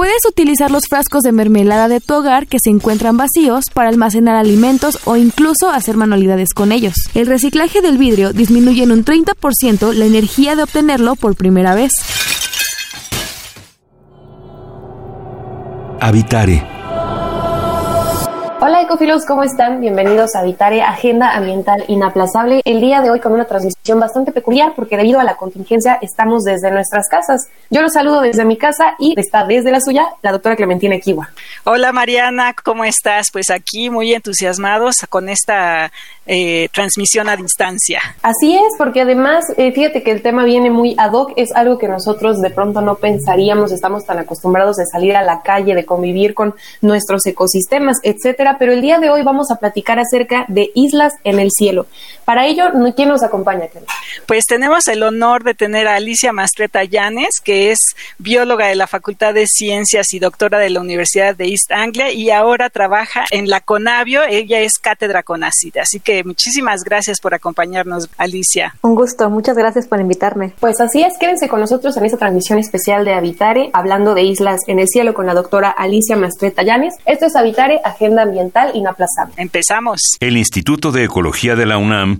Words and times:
Puedes 0.00 0.24
utilizar 0.26 0.70
los 0.70 0.84
frascos 0.88 1.20
de 1.24 1.30
mermelada 1.30 1.86
de 1.86 2.00
tu 2.00 2.14
hogar 2.14 2.46
que 2.46 2.56
se 2.58 2.70
encuentran 2.70 3.18
vacíos 3.18 3.66
para 3.74 3.90
almacenar 3.90 4.34
alimentos 4.34 4.98
o 5.04 5.16
incluso 5.16 5.68
hacer 5.68 5.98
manualidades 5.98 6.54
con 6.54 6.72
ellos. 6.72 6.94
El 7.12 7.26
reciclaje 7.26 7.82
del 7.82 7.98
vidrio 7.98 8.32
disminuye 8.32 8.82
en 8.82 8.92
un 8.92 9.04
30% 9.04 9.92
la 9.92 10.06
energía 10.06 10.56
de 10.56 10.62
obtenerlo 10.62 11.16
por 11.16 11.36
primera 11.36 11.74
vez. 11.74 11.92
Habitare 16.00 16.79
Hola 18.62 18.82
ecofilos, 18.82 19.24
¿cómo 19.24 19.42
están? 19.42 19.80
Bienvenidos 19.80 20.36
a 20.36 20.42
Vitare, 20.42 20.82
Agenda 20.82 21.34
Ambiental 21.34 21.82
Inaplazable. 21.88 22.60
El 22.66 22.82
día 22.82 23.00
de 23.00 23.10
hoy 23.10 23.18
con 23.18 23.32
una 23.32 23.46
transmisión 23.46 23.98
bastante 23.98 24.32
peculiar 24.32 24.74
porque 24.76 24.98
debido 24.98 25.18
a 25.18 25.24
la 25.24 25.38
contingencia 25.38 25.98
estamos 26.02 26.42
desde 26.44 26.70
nuestras 26.70 27.08
casas. 27.08 27.48
Yo 27.70 27.80
los 27.80 27.94
saludo 27.94 28.20
desde 28.20 28.44
mi 28.44 28.58
casa 28.58 28.96
y 28.98 29.18
está 29.18 29.46
desde 29.46 29.70
la 29.70 29.80
suya 29.80 30.08
la 30.20 30.32
doctora 30.32 30.56
Clementina 30.56 30.94
Equiwa. 30.94 31.30
Hola 31.64 31.90
Mariana, 31.92 32.54
¿cómo 32.62 32.84
estás? 32.84 33.28
Pues 33.32 33.48
aquí 33.48 33.88
muy 33.88 34.12
entusiasmados 34.12 35.06
con 35.08 35.30
esta 35.30 35.90
eh, 36.26 36.68
transmisión 36.74 37.30
a 37.30 37.36
distancia. 37.36 38.02
Así 38.20 38.54
es, 38.54 38.74
porque 38.76 39.00
además, 39.00 39.46
eh, 39.56 39.72
fíjate 39.72 40.02
que 40.02 40.10
el 40.10 40.20
tema 40.20 40.44
viene 40.44 40.68
muy 40.68 40.94
ad 40.98 41.12
hoc, 41.12 41.32
es 41.36 41.50
algo 41.54 41.78
que 41.78 41.88
nosotros 41.88 42.42
de 42.42 42.50
pronto 42.50 42.82
no 42.82 42.96
pensaríamos, 42.96 43.72
estamos 43.72 44.04
tan 44.04 44.18
acostumbrados 44.18 44.76
de 44.76 44.84
salir 44.84 45.16
a 45.16 45.22
la 45.22 45.40
calle, 45.40 45.74
de 45.74 45.86
convivir 45.86 46.34
con 46.34 46.54
nuestros 46.82 47.24
ecosistemas, 47.24 47.96
etcétera 48.02 48.49
pero 48.58 48.72
el 48.72 48.80
día 48.80 48.98
de 48.98 49.10
hoy 49.10 49.22
vamos 49.22 49.50
a 49.50 49.56
platicar 49.56 49.98
acerca 49.98 50.44
de 50.48 50.70
islas 50.74 51.14
en 51.24 51.38
el 51.38 51.50
cielo. 51.50 51.86
Para 52.30 52.46
ello, 52.46 52.70
¿quién 52.94 53.08
nos 53.08 53.24
acompaña? 53.24 53.66
Pues 54.26 54.46
tenemos 54.46 54.86
el 54.86 55.02
honor 55.02 55.42
de 55.42 55.54
tener 55.54 55.88
a 55.88 55.96
Alicia 55.96 56.32
Mastreta 56.32 56.84
Llanes, 56.84 57.40
que 57.42 57.72
es 57.72 57.80
bióloga 58.18 58.68
de 58.68 58.76
la 58.76 58.86
Facultad 58.86 59.34
de 59.34 59.48
Ciencias 59.48 60.14
y 60.14 60.20
doctora 60.20 60.60
de 60.60 60.70
la 60.70 60.80
Universidad 60.80 61.34
de 61.34 61.48
East 61.48 61.72
Anglia 61.72 62.12
y 62.12 62.30
ahora 62.30 62.70
trabaja 62.70 63.24
en 63.32 63.50
la 63.50 63.60
Conavio. 63.60 64.22
Ella 64.22 64.60
es 64.60 64.78
cátedra 64.78 65.24
Conacida. 65.24 65.82
Así 65.82 65.98
que 65.98 66.22
muchísimas 66.22 66.84
gracias 66.84 67.18
por 67.20 67.34
acompañarnos, 67.34 68.08
Alicia. 68.16 68.76
Un 68.82 68.94
gusto, 68.94 69.28
muchas 69.28 69.56
gracias 69.56 69.88
por 69.88 69.98
invitarme. 69.98 70.52
Pues 70.60 70.80
así 70.80 71.02
es, 71.02 71.18
quédense 71.18 71.48
con 71.48 71.58
nosotros 71.58 71.96
en 71.96 72.04
esta 72.04 72.18
transmisión 72.18 72.60
especial 72.60 73.04
de 73.04 73.14
Habitare, 73.14 73.70
hablando 73.72 74.14
de 74.14 74.22
islas 74.22 74.60
en 74.68 74.78
el 74.78 74.86
cielo 74.86 75.14
con 75.14 75.26
la 75.26 75.34
doctora 75.34 75.70
Alicia 75.70 76.14
Mastreta 76.14 76.62
Llanes. 76.62 76.94
Esto 77.06 77.26
es 77.26 77.34
Habitare, 77.34 77.80
Agenda 77.84 78.22
Ambiental 78.22 78.70
inaplazable. 78.76 79.34
Empezamos. 79.36 80.00
El 80.20 80.36
Instituto 80.36 80.92
de 80.92 81.02
Ecología 81.02 81.56
de 81.56 81.66
la 81.66 81.76
UNAM 81.76 82.19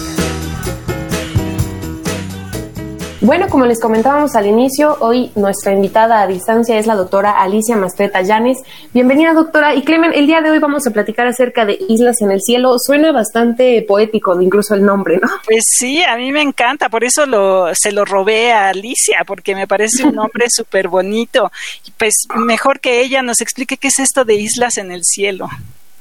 Bueno, 3.21 3.49
como 3.49 3.67
les 3.67 3.79
comentábamos 3.79 4.35
al 4.35 4.47
inicio, 4.47 4.97
hoy 4.99 5.31
nuestra 5.35 5.71
invitada 5.71 6.23
a 6.23 6.27
distancia 6.27 6.79
es 6.79 6.87
la 6.87 6.95
doctora 6.95 7.39
Alicia 7.39 7.75
Mastreta 7.75 8.23
Llanes. 8.23 8.57
Bienvenida, 8.93 9.33
doctora. 9.33 9.75
Y 9.75 9.83
Clemen, 9.83 10.11
el 10.11 10.25
día 10.25 10.41
de 10.41 10.49
hoy 10.49 10.57
vamos 10.57 10.87
a 10.87 10.91
platicar 10.91 11.27
acerca 11.27 11.63
de 11.63 11.77
Islas 11.87 12.19
en 12.21 12.31
el 12.31 12.41
Cielo. 12.41 12.77
Suena 12.79 13.11
bastante 13.11 13.85
poético, 13.87 14.41
incluso 14.41 14.73
el 14.73 14.83
nombre, 14.83 15.19
¿no? 15.21 15.27
Pues 15.45 15.65
sí, 15.67 16.01
a 16.01 16.17
mí 16.17 16.31
me 16.31 16.41
encanta, 16.41 16.89
por 16.89 17.03
eso 17.03 17.27
lo, 17.27 17.67
se 17.75 17.91
lo 17.91 18.05
robé 18.05 18.53
a 18.53 18.69
Alicia, 18.69 19.19
porque 19.27 19.53
me 19.53 19.67
parece 19.67 20.03
un 20.03 20.15
nombre 20.15 20.45
súper 20.49 20.87
bonito. 20.87 21.51
Pues 21.99 22.23
mejor 22.35 22.79
que 22.79 23.01
ella 23.01 23.21
nos 23.21 23.39
explique 23.39 23.77
qué 23.77 23.89
es 23.89 23.99
esto 23.99 24.25
de 24.25 24.33
Islas 24.33 24.77
en 24.77 24.91
el 24.91 25.03
Cielo. 25.03 25.47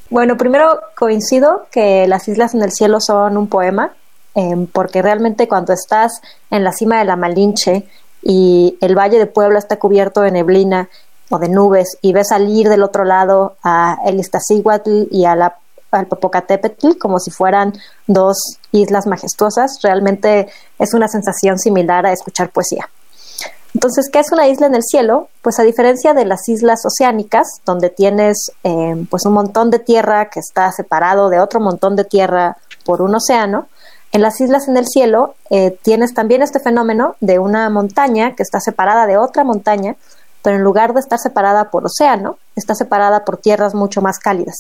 Bueno, 0.09 0.39
primero 0.39 0.81
coincido 0.97 1.67
que 1.71 2.07
las 2.09 2.27
islas 2.29 2.55
en 2.55 2.63
el 2.63 2.73
cielo 2.73 2.99
son 2.99 3.37
un 3.37 3.47
poema, 3.47 3.93
em, 4.35 4.67
porque 4.67 5.03
realmente 5.03 5.49
cuando 5.49 5.73
estás 5.73 6.21
en 6.51 6.65
la 6.65 6.73
cima 6.73 6.99
de 6.99 7.05
la 7.05 7.17
Malinche 7.17 7.87
y 8.23 8.77
el 8.81 8.97
Valle 8.97 9.19
de 9.19 9.27
Puebla 9.27 9.59
está 9.59 9.79
cubierto 9.79 10.21
de 10.21 10.31
neblina 10.31 10.89
o 11.31 11.39
de 11.39 11.49
nubes 11.49 11.97
y 12.03 12.13
ves 12.13 12.29
salir 12.29 12.69
del 12.69 12.83
otro 12.83 13.05
lado 13.05 13.57
a 13.63 13.99
el 14.05 14.19
Iztaccíhuatl 14.19 15.05
y 15.11 15.25
a 15.25 15.37
la, 15.37 15.57
al 15.91 16.07
Popocatépetl 16.07 16.99
como 16.99 17.19
si 17.19 17.31
fueran 17.31 17.73
dos 18.07 18.59
islas 18.73 19.07
majestuosas, 19.07 19.81
realmente 19.83 20.49
es 20.79 20.95
una 20.95 21.09
sensación 21.09 21.59
similar 21.59 22.07
a 22.07 22.13
escuchar 22.13 22.51
poesía. 22.51 22.89
Entonces, 23.75 24.11
¿qué 24.13 24.19
es 24.19 24.33
una 24.33 24.49
isla 24.49 24.67
en 24.67 24.75
el 24.75 24.83
cielo? 24.83 25.29
Pues 25.43 25.61
a 25.61 25.63
diferencia 25.63 26.13
de 26.13 26.25
las 26.25 26.49
islas 26.49 26.81
oceánicas, 26.85 27.47
donde 27.65 27.89
tienes 27.89 28.51
eh, 28.65 29.07
pues 29.09 29.25
un 29.27 29.33
montón 29.33 29.71
de 29.71 29.79
tierra 29.79 30.29
que 30.29 30.41
está 30.41 30.73
separado 30.73 31.29
de 31.29 31.39
otro 31.39 31.61
montón 31.61 31.95
de 31.95 32.05
tierra 32.05 32.57
por 32.85 33.01
un 33.01 33.15
océano, 33.15 33.69
en 34.13 34.23
las 34.23 34.41
islas 34.41 34.69
en 34.69 34.77
el 34.77 34.87
cielo 34.87 35.35
eh, 35.51 35.79
tienes 35.83 36.15
también 36.15 36.43
este 36.43 36.61
fenómeno 36.61 37.17
de 37.21 37.39
una 37.39 37.69
montaña 37.71 38.35
que 38.35 38.43
está 38.43 38.61
separada 38.61 39.07
de 39.07 39.17
otra 39.17 39.45
montaña, 39.45 39.97
pero 40.43 40.57
en 40.57 40.63
lugar 40.63 40.95
de 40.95 41.01
estar 41.01 41.19
separada 41.19 41.71
por 41.71 41.85
océano, 41.85 42.39
está 42.57 42.75
separada 42.75 43.25
por 43.25 43.37
tierras 43.37 43.75
mucho 43.75 44.03
más 44.03 44.19
cálidas. 44.19 44.57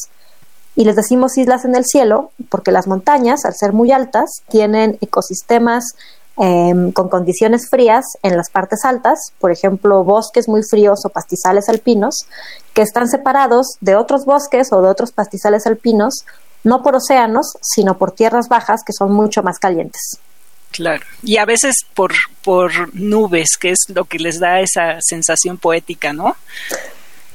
Y 0.77 0.85
les 0.85 0.95
decimos 0.95 1.37
islas 1.37 1.65
en 1.65 1.75
el 1.75 1.85
cielo 1.85 2.31
porque 2.49 2.71
las 2.71 2.87
montañas, 2.87 3.45
al 3.45 3.55
ser 3.55 3.73
muy 3.73 3.91
altas, 3.91 4.43
tienen 4.49 4.99
ecosistemas 5.01 5.95
Em, 6.43 6.91
con 6.93 7.11
condiciones 7.11 7.69
frías 7.69 8.03
en 8.23 8.35
las 8.35 8.49
partes 8.49 8.87
altas, 8.87 9.35
por 9.41 9.51
ejemplo, 9.51 10.05
bosques 10.05 10.49
muy 10.49 10.63
fríos 10.63 11.05
o 11.05 11.11
pastizales 11.11 11.69
alpinos, 11.69 12.27
que 12.73 12.81
están 12.81 13.09
separados 13.09 13.77
de 13.83 13.95
otros 13.95 14.25
bosques 14.25 14.73
o 14.73 14.81
de 14.81 14.89
otros 14.89 15.13
pastizales 15.13 15.67
alpinos, 15.67 16.25
no 16.65 16.83
por 16.83 16.97
océanos, 16.97 17.57
sino 17.61 17.99
por 17.99 18.13
tierras 18.13 18.49
bajas 18.49 18.83
que 18.85 18.93
son 18.93 19.13
mucho 19.13 19.43
más 19.43 19.59
calientes. 19.59 20.19
Claro, 20.71 21.05
y 21.23 21.39
a 21.39 21.45
veces 21.45 21.75
por, 21.95 22.13
por 22.45 22.95
nubes, 22.95 23.57
que 23.59 23.71
es 23.71 23.79
lo 23.89 24.05
que 24.05 24.19
les 24.19 24.39
da 24.39 24.61
esa 24.61 24.99
sensación 25.01 25.59
poética, 25.59 26.13
¿no? 26.13 26.37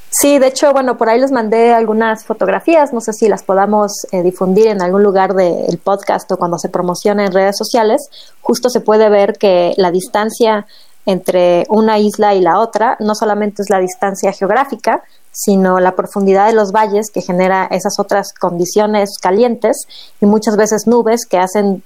Sí, 0.10 0.40
de 0.40 0.48
hecho, 0.48 0.72
bueno, 0.72 0.98
por 0.98 1.10
ahí 1.10 1.20
les 1.20 1.32
mandé 1.32 1.74
algunas 1.74 2.24
fotografías, 2.24 2.94
no 2.94 3.02
sé 3.02 3.12
si 3.12 3.28
las 3.28 3.44
podamos 3.44 3.92
eh, 4.14 4.24
difundir 4.24 4.68
en 4.68 4.82
algún 4.82 5.04
lugar 5.04 5.34
del 5.34 5.78
podcast 5.78 6.32
o 6.32 6.38
cuando 6.38 6.58
se 6.58 6.70
promociona 6.70 7.26
en 7.26 7.34
redes 7.34 7.58
sociales. 7.58 8.10
Justo 8.40 8.70
se 8.70 8.80
puede 8.80 9.10
ver 9.10 9.34
que 9.38 9.74
la 9.76 9.92
distancia 9.92 10.66
entre 11.06 11.66
una 11.68 12.00
isla 12.00 12.34
y 12.34 12.40
la 12.40 12.60
otra 12.60 12.96
no 13.02 13.14
solamente 13.14 13.62
es 13.62 13.70
la 13.70 13.80
distancia 13.80 14.32
geográfica, 14.32 15.04
sino 15.36 15.80
la 15.80 15.96
profundidad 15.96 16.48
de 16.48 16.54
los 16.54 16.72
valles 16.72 17.12
que 17.12 17.22
genera 17.22 17.68
esas 17.70 18.00
otras 18.00 18.34
condiciones 18.34 19.18
calientes 19.22 19.86
y 20.22 20.26
muchas 20.26 20.56
veces 20.56 20.88
nubes 20.88 21.26
que 21.30 21.38
hacen 21.38 21.84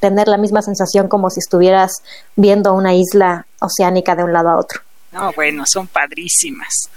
tener 0.00 0.28
la 0.28 0.38
misma 0.38 0.62
sensación 0.62 1.08
como 1.08 1.30
si 1.30 1.40
estuvieras 1.40 1.92
viendo 2.34 2.72
una 2.72 2.94
isla 2.94 3.46
oceánica 3.60 4.16
de 4.16 4.24
un 4.24 4.32
lado 4.32 4.48
a 4.48 4.56
otro. 4.56 4.80
No, 5.16 5.32
bueno, 5.32 5.64
son 5.66 5.86
padrísimas, 5.86 6.90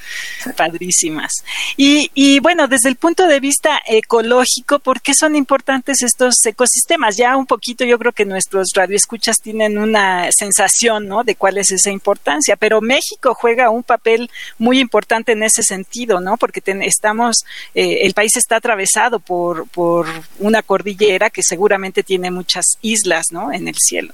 padrísimas. 0.57 1.31
Y, 1.77 2.12
y 2.13 2.39
bueno, 2.39 2.68
desde 2.68 2.89
el 2.89 2.98
punto 2.98 3.27
de 3.27 3.39
vista 3.39 3.80
ecológico, 3.88 4.80
¿por 4.80 5.01
qué 5.01 5.13
son 5.13 5.38
importantes 5.38 6.04
estos 6.04 6.36
ecosistemas? 6.45 7.16
Ya 7.16 7.38
un 7.38 7.45
poquito 7.45 7.86
yo 7.86 7.98
creo 7.98 8.12
que 8.12 8.25
nuestros 8.25 8.68
radioescuchas 8.75 9.38
tienen 9.38 9.77
una 9.77 10.30
sensación, 10.31 11.07
¿no? 11.07 11.24
De 11.24 11.36
cuál 11.36 11.57
es 11.57 11.71
esa 11.71 11.92
importancia, 11.92 12.57
pero 12.57 12.81
México 12.81 13.33
juega 13.33 13.69
un 13.69 13.83
papel 13.83 14.30
muy 14.57 14.80
importante 14.80 15.31
en 15.31 15.44
ese 15.44 15.63
sentido, 15.63 16.19
¿no? 16.19 16.36
Porque 16.36 16.62
estamos, 16.81 17.45
eh, 17.74 18.00
el 18.01 18.13
país 18.13 18.36
está 18.36 18.57
atravesado 18.57 19.19
por, 19.19 19.68
por 19.69 20.07
una 20.39 20.62
cordillera 20.62 21.30
que 21.30 21.42
seguramente 21.42 22.04
tiene 22.04 22.31
muchas 22.31 22.66
islas, 22.81 23.27
¿no? 23.31 23.54
En 23.54 23.69
el 23.69 23.75
cielo. 23.77 24.13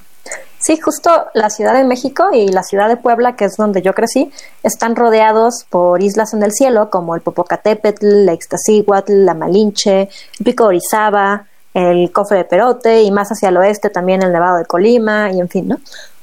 Sí, 0.60 0.78
justo 0.78 1.28
la 1.34 1.52
Ciudad 1.52 1.76
de 1.76 1.84
México 1.84 2.30
y 2.34 2.48
la 2.48 2.64
Ciudad 2.64 2.88
de 2.88 2.98
Puebla, 2.98 3.36
que 3.36 3.46
es 3.46 3.56
donde 3.56 3.84
yo 3.84 3.94
crecí, 3.94 4.32
están 4.64 4.96
rodeados 4.96 5.66
por 5.70 6.02
islas 6.02 6.34
en 6.34 6.42
el 6.42 6.54
cielo 6.54 6.90
como 6.90 7.14
el 7.14 7.22
Popocatépetl, 7.22 8.26
la 8.26 8.34
Ixtaccíhuatl, 8.34 9.26
la 9.26 9.36
Malinche, 9.36 10.02
el 10.40 10.44
Pico 10.44 10.66
Orizaba, 10.66 11.46
el 11.76 12.12
cofre 12.12 12.38
de 12.38 12.46
Perote 12.46 13.04
y 13.04 13.12
más 13.12 13.30
hacia 13.30 13.50
el 13.50 13.58
oeste 13.58 13.90
también 13.90 14.24
el 14.24 14.32
Nevado 14.32 14.58
de 14.58 14.66
Colima 14.66 15.30
y 15.32 15.40
en 15.40 15.50
fin, 15.50 15.68
¿no? 15.68 15.78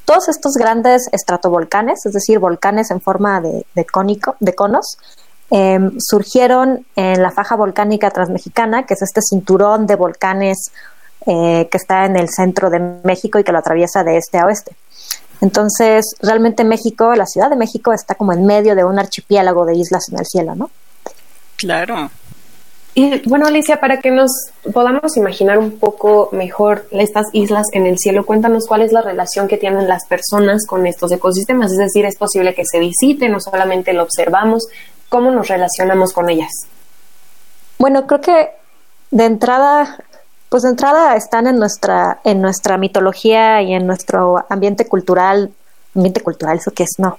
Todos 0.04 0.28
estos 0.28 0.54
grandes 0.54 1.08
estratovolcanes, 1.12 2.04
es 2.06 2.12
decir, 2.12 2.38
volcanes 2.38 2.90
en 2.90 3.00
forma 3.00 3.40
de, 3.40 3.84
cónico, 3.84 4.34
de 4.40 4.54
conos, 4.54 4.98
em, 5.50 5.92
surgieron 6.00 6.84
en 6.96 7.22
la 7.22 7.30
faja 7.30 7.54
volcánica 7.54 8.10
transmexicana, 8.10 8.84
que 8.86 8.94
es 8.94 9.02
este 9.02 9.20
cinturón 9.22 9.86
de 9.86 9.94
volcanes 9.94 10.72
eh, 11.26 11.68
que 11.70 11.76
está 11.76 12.04
en 12.06 12.16
el 12.16 12.28
centro 12.28 12.70
de 12.70 12.80
México 13.04 13.38
y 13.38 13.44
que 13.44 13.52
lo 13.52 13.58
atraviesa 13.58 14.04
de 14.04 14.16
este 14.16 14.38
a 14.38 14.46
oeste. 14.46 14.72
Entonces, 15.40 16.14
realmente 16.20 16.64
México, 16.64 17.14
la 17.14 17.26
Ciudad 17.26 17.50
de 17.50 17.56
México, 17.56 17.92
está 17.92 18.14
como 18.14 18.32
en 18.32 18.46
medio 18.46 18.76
de 18.76 18.84
un 18.84 18.98
archipiélago 18.98 19.64
de 19.66 19.74
islas 19.74 20.08
en 20.10 20.18
el 20.18 20.26
cielo, 20.26 20.54
¿no? 20.54 20.70
Claro. 21.56 22.10
Y 22.94 23.26
bueno, 23.26 23.46
Alicia, 23.46 23.80
para 23.80 24.00
que 24.00 24.10
nos 24.10 24.30
podamos 24.72 25.16
imaginar 25.16 25.58
un 25.58 25.78
poco 25.78 26.28
mejor 26.32 26.86
estas 26.90 27.26
islas 27.32 27.66
en 27.72 27.86
el 27.86 27.98
cielo, 27.98 28.26
cuéntanos 28.26 28.66
cuál 28.68 28.82
es 28.82 28.92
la 28.92 29.00
relación 29.00 29.48
que 29.48 29.56
tienen 29.56 29.88
las 29.88 30.06
personas 30.06 30.66
con 30.66 30.86
estos 30.86 31.10
ecosistemas. 31.10 31.72
Es 31.72 31.78
decir, 31.78 32.04
¿es 32.04 32.16
posible 32.16 32.54
que 32.54 32.64
se 32.66 32.78
visiten 32.78 33.34
o 33.34 33.40
solamente 33.40 33.94
lo 33.94 34.02
observamos? 34.02 34.66
¿Cómo 35.08 35.30
nos 35.30 35.48
relacionamos 35.48 36.12
con 36.12 36.28
ellas? 36.28 36.50
Bueno, 37.78 38.06
creo 38.06 38.20
que 38.20 38.50
de 39.10 39.24
entrada, 39.24 39.98
pues 40.52 40.64
de 40.64 40.68
entrada 40.68 41.16
están 41.16 41.46
en 41.46 41.58
nuestra, 41.58 42.18
en 42.24 42.42
nuestra 42.42 42.76
mitología 42.76 43.62
y 43.62 43.72
en 43.72 43.86
nuestro 43.86 44.44
ambiente 44.50 44.86
cultural. 44.86 45.50
Ambiente 45.96 46.20
cultural, 46.20 46.58
¿eso 46.58 46.72
qué 46.72 46.82
es? 46.82 46.90
No. 46.98 47.18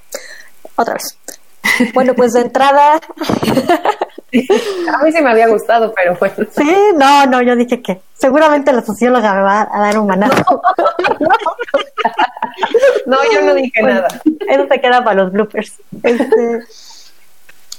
Otra 0.76 0.94
vez. 0.94 1.18
Bueno, 1.96 2.14
pues 2.14 2.34
de 2.34 2.42
entrada. 2.42 3.00
A 4.94 5.04
mí 5.04 5.12
sí 5.12 5.20
me 5.24 5.32
había 5.32 5.48
gustado, 5.48 5.96
pero 5.96 6.16
bueno. 6.20 6.36
Sí, 6.56 6.76
no, 6.96 7.26
no, 7.26 7.42
yo 7.42 7.56
dije 7.56 7.82
que 7.82 8.02
seguramente 8.14 8.72
la 8.72 8.84
socióloga 8.84 9.34
me 9.34 9.42
va 9.42 9.68
a 9.72 9.80
dar 9.80 9.98
un 9.98 10.06
manazo. 10.06 10.62
No, 13.08 13.18
yo 13.34 13.42
no 13.42 13.56
dije 13.56 13.82
nada. 13.82 14.08
Eso 14.48 14.68
se 14.70 14.80
queda 14.80 15.04
para 15.04 15.24
los 15.24 15.32
bloopers. 15.32 15.74
Este, 16.04 16.60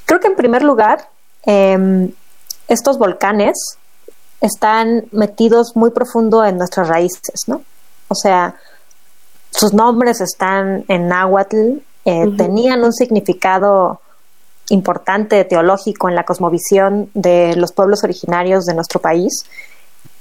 creo 0.05 0.19
que 0.19 0.27
en 0.27 0.35
primer 0.35 0.65
lugar, 0.65 1.09
em, 1.47 2.11
estos 2.67 2.99
volcanes 2.99 3.79
están 4.45 5.07
metidos 5.11 5.75
muy 5.75 5.91
profundo 5.91 6.45
en 6.45 6.59
nuestras 6.59 6.89
raíces, 6.89 7.45
¿no? 7.47 7.63
O 8.09 8.15
sea, 8.15 8.57
sus 9.51 9.73
nombres 9.73 10.21
están 10.21 10.85
en 10.89 11.09
náhuatl, 11.09 11.79
eh, 12.05 12.31
tenían 12.37 12.85
un 12.85 12.93
significado 12.93 14.01
importante 14.69 15.43
teológico 15.45 16.11
en 16.11 16.15
la 16.15 16.25
cosmovisión 16.25 17.11
de 17.15 17.57
los 17.57 17.73
pueblos 17.73 18.05
originarios 18.05 18.67
de 18.67 18.75
nuestro 18.75 19.01
país. 19.01 19.47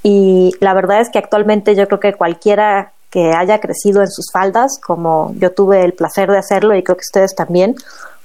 Y 0.03 0.53
la 0.61 0.73
verdad 0.73 1.01
es 1.01 1.09
que 1.09 1.19
actualmente 1.19 1.75
yo 1.75 1.87
creo 1.87 1.99
que 1.99 2.13
cualquiera 2.13 2.93
que 3.09 3.33
haya 3.33 3.59
crecido 3.59 4.01
en 4.01 4.09
sus 4.09 4.31
faldas, 4.31 4.79
como 4.79 5.33
yo 5.37 5.51
tuve 5.51 5.83
el 5.83 5.93
placer 5.93 6.31
de 6.31 6.37
hacerlo 6.37 6.75
y 6.75 6.83
creo 6.83 6.95
que 6.95 7.05
ustedes 7.05 7.35
también, 7.35 7.75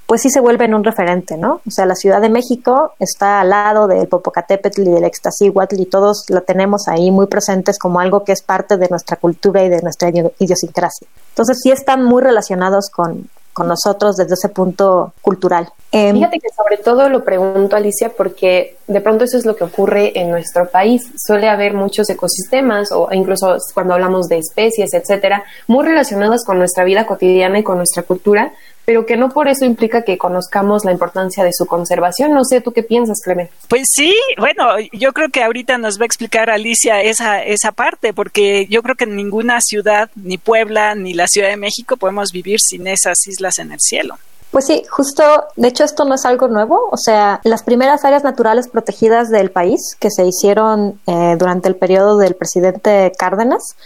pues 0.09 0.23
sí 0.23 0.31
se 0.31 0.41
vuelven 0.41 0.73
un 0.73 0.85
referente, 0.85 1.37
¿no? 1.37 1.61
O 1.67 1.71
sea, 1.71 1.85
la 1.85 1.95
Ciudad 1.95 2.23
de 2.23 2.31
México 2.31 2.95
está 2.99 3.41
al 3.41 3.51
lado 3.51 3.87
del 3.87 4.09
Popocatépetl 4.09 4.81
y 4.81 4.91
del 4.91 5.05
Extasíhuatl 5.05 5.79
y 5.79 5.85
todos 5.85 6.25
la 6.29 6.41
tenemos 6.41 6.89
ahí 6.89 7.11
muy 7.11 7.27
presentes 7.27 7.79
como 7.79 8.01
algo 8.01 8.25
que 8.25 8.33
es 8.33 8.41
parte 8.41 8.79
de 8.79 8.89
nuestra 8.89 9.19
cultura 9.19 9.63
y 9.65 9.69
de 9.69 9.83
nuestra 9.83 10.09
idiosincrasia. 10.09 11.07
Entonces 11.29 11.59
sí 11.63 11.71
están 11.71 12.05
muy 12.05 12.23
relacionados 12.23 12.89
con, 12.89 13.29
con 13.53 13.69
nosotros 13.69 14.17
desde 14.17 14.33
ese 14.33 14.49
punto 14.49 15.13
cultural. 15.21 15.69
Em, 15.93 16.15
Fíjate 16.15 16.39
que 16.39 16.49
sobre 16.57 16.79
todo 16.79 17.11
lo 17.11 17.23
pregunto, 17.23 17.77
Alicia, 17.77 18.11
porque 18.17 18.79
de 18.87 19.01
pronto 19.03 19.25
eso 19.25 19.37
es 19.37 19.45
lo 19.45 19.57
que 19.57 19.65
ocurre 19.65 20.19
en 20.19 20.31
nuestro 20.31 20.71
país. 20.71 21.03
Suele 21.17 21.51
haber 21.51 21.75
muchos 21.75 22.09
ecosistemas 22.09 22.93
o 22.93 23.09
incluso 23.13 23.59
cuando 23.75 23.93
hablamos 23.93 24.29
de 24.29 24.39
especies, 24.39 24.95
etcétera, 24.95 25.45
muy 25.67 25.85
relacionados 25.85 26.45
con 26.47 26.57
nuestra 26.57 26.85
vida 26.85 27.05
cotidiana 27.05 27.59
y 27.59 27.63
con 27.63 27.77
nuestra 27.77 28.05
cultura, 28.05 28.55
pero 28.89 29.05
que 29.05 29.19
no 29.19 29.29
por 29.29 29.49
eso 29.49 29.67
implica 29.67 30.01
que 30.01 30.17
conozcamos 30.17 30.87
la 30.87 30.93
importancia 30.93 31.45
de 31.45 31.53
su 31.53 31.67
conservación. 31.67 32.33
No 32.33 32.43
sé, 32.43 32.63
¿tú 32.63 32.73
qué 32.73 32.83
piensas, 32.83 33.21
Clemente? 33.23 33.53
Pues 33.69 33.83
sí, 33.93 34.15
bueno, 34.39 34.65
yo 34.95 35.13
creo 35.13 35.29
que 35.29 35.43
ahorita 35.43 35.77
nos 35.77 35.99
va 35.99 36.05
a 36.05 36.07
explicar 36.07 36.49
Alicia 36.49 37.03
esa, 37.03 37.43
esa 37.43 37.73
parte, 37.73 38.15
porque 38.15 38.67
yo 38.71 38.83
creo 38.83 38.95
que 38.95 39.05
en 39.05 39.15
ninguna 39.15 39.61
ciudad, 39.61 40.09
ni 40.15 40.39
Puebla, 40.39 40.95
ni 40.95 41.13
la 41.13 41.27
Ciudad 41.27 41.51
de 41.51 41.59
México 41.59 41.99
podemos 41.99 42.31
vivir 42.33 42.61
sin 42.61 42.87
esas 42.87 43.19
islas 43.27 43.59
en 43.59 43.73
el 43.73 43.79
cielo. 43.79 44.15
Pues 44.51 44.65
sí, 44.65 44.83
justo, 44.89 45.23
de 45.57 45.69
hecho 45.69 45.85
esto 45.85 46.07
no 46.07 46.15
es 46.15 46.25
algo 46.25 46.49
nuevo, 46.49 46.89
o 46.91 46.97
sea, 46.97 47.43
las 47.45 47.63
primeras 47.63 48.07
áreas 48.07 48.25
naturales 48.25 48.69
protegidas 48.69 49.29
del 49.29 49.51
país 49.51 49.97
que 50.01 50.11
se 50.11 50.25
hicieron 50.25 50.99
eh, 51.07 51.37
durante 51.39 51.69
el 51.69 51.77
periodo 51.77 52.17
del 52.17 52.35
presidente 52.35 53.13
Cárdenas, 53.19 53.77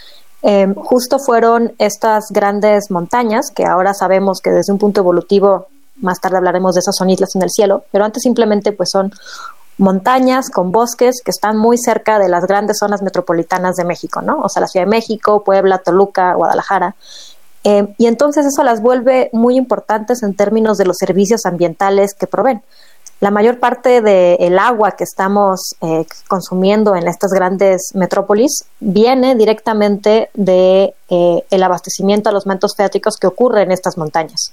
Em, 0.43 0.75
justo 0.75 1.19
fueron 1.25 1.73
estas 1.79 2.27
grandes 2.31 2.91
montañas, 2.91 3.51
que 3.55 3.65
ahora 3.65 3.95
sabemos 3.95 4.41
que 4.41 4.51
desde 4.51 4.73
un 4.73 4.79
punto 4.79 5.01
evolutivo, 5.01 5.69
más 6.01 6.21
tarde 6.21 6.37
hablaremos 6.37 6.75
de 6.75 6.81
esas 6.81 6.97
son 6.97 7.11
islas 7.11 7.37
en 7.37 7.43
el 7.43 7.51
cielo, 7.51 7.85
pero 7.93 8.05
antes 8.05 8.23
simplemente 8.23 8.73
pues 8.73 8.91
son 8.91 9.13
montañas 9.79 10.51
con 10.51 10.73
bosques 10.73 11.23
que 11.25 11.31
están 11.31 11.57
muy 11.57 11.79
cerca 11.79 12.19
de 12.19 12.29
las 12.29 12.45
grandes 12.45 12.79
zonas 12.79 13.03
metropolitanas 13.03 13.77
de 13.77 13.85
México, 13.85 14.21
¿no? 14.21 14.41
O 14.41 14.49
sea, 14.49 14.61
la 14.61 14.67
Ciudad 14.67 14.87
de 14.87 14.91
México, 14.91 15.45
Puebla, 15.45 15.79
Toluca, 15.79 16.35
Guadalajara. 16.35 16.97
Em, 17.65 17.95
y 17.97 18.07
entonces 18.07 18.45
eso 18.45 18.65
las 18.65 18.83
vuelve 18.83 19.31
muy 19.33 19.57
importantes 19.57 20.25
en 20.25 20.35
términos 20.35 20.77
de 20.77 20.87
los 20.87 20.97
servicios 20.99 21.47
ambientales 21.47 22.15
que 22.15 22.27
proveen 22.27 22.63
la 23.23 23.31
mayor 23.31 23.61
parte 23.61 24.01
del 24.01 24.59
agua 24.59 24.97
que 24.99 25.05
estamos 25.05 25.77
eh, 25.81 26.05
consumiendo 26.27 26.97
en 26.97 27.07
estas 27.07 27.31
grandes 27.31 27.93
metrópolis 27.95 28.65
viene 28.81 29.37
directamente 29.37 30.29
de 30.35 30.93
eh, 31.09 31.45
el 31.49 31.63
abastecimiento 31.63 32.31
a 32.31 32.33
los 32.33 32.47
mantos 32.47 32.75
freáticos 32.75 33.19
que 33.19 33.29
ocurre 33.29 33.63
en 33.63 33.71
estas 33.71 33.97
montañas. 33.97 34.53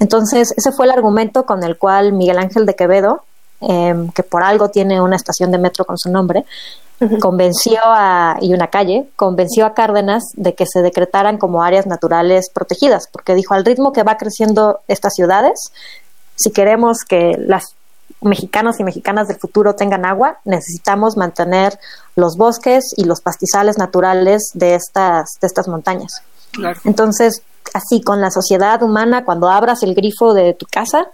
Entonces, 0.00 0.52
ese 0.56 0.72
fue 0.72 0.86
el 0.86 0.90
argumento 0.90 1.46
con 1.46 1.62
el 1.62 1.78
cual 1.78 2.12
Miguel 2.12 2.38
Ángel 2.38 2.66
de 2.66 2.74
Quevedo, 2.74 3.22
em, 3.60 4.10
que 4.10 4.24
por 4.24 4.42
algo 4.42 4.68
tiene 4.68 5.00
una 5.00 5.14
estación 5.14 5.52
de 5.52 5.58
metro 5.58 5.84
con 5.84 5.96
su 5.96 6.10
nombre, 6.10 6.44
convenció 7.20 7.78
a, 7.84 8.36
y 8.40 8.52
una 8.52 8.66
calle, 8.66 9.08
convenció 9.14 9.64
a 9.64 9.74
Cárdenas 9.74 10.24
de 10.34 10.56
que 10.56 10.66
se 10.66 10.82
decretaran 10.82 11.38
como 11.38 11.62
áreas 11.62 11.86
naturales 11.86 12.50
protegidas, 12.52 13.06
porque 13.12 13.36
dijo, 13.36 13.54
al 13.54 13.64
ritmo 13.64 13.92
que 13.92 14.02
va 14.02 14.16
creciendo 14.16 14.80
estas 14.88 15.14
ciudades, 15.14 15.70
si 16.34 16.50
queremos 16.50 16.98
que 17.08 17.36
las 17.38 17.76
mexicanos 18.22 18.80
y 18.80 18.84
mexicanas 18.84 19.28
del 19.28 19.38
futuro 19.38 19.74
tengan 19.74 20.04
agua, 20.04 20.38
necesitamos 20.44 21.16
mantener 21.16 21.78
los 22.16 22.36
bosques 22.36 22.84
y 22.96 23.04
los 23.04 23.20
pastizales 23.20 23.78
naturales 23.78 24.50
de 24.54 24.74
estas, 24.74 25.30
de 25.40 25.46
estas 25.46 25.68
montañas. 25.68 26.22
Entonces, 26.84 27.42
así 27.74 28.02
con 28.02 28.20
la 28.20 28.30
sociedad 28.30 28.82
humana, 28.82 29.24
cuando 29.24 29.48
abras 29.48 29.82
el 29.82 29.94
grifo 29.94 30.34
de 30.34 30.54
tu 30.54 30.66
casa, 30.66 31.08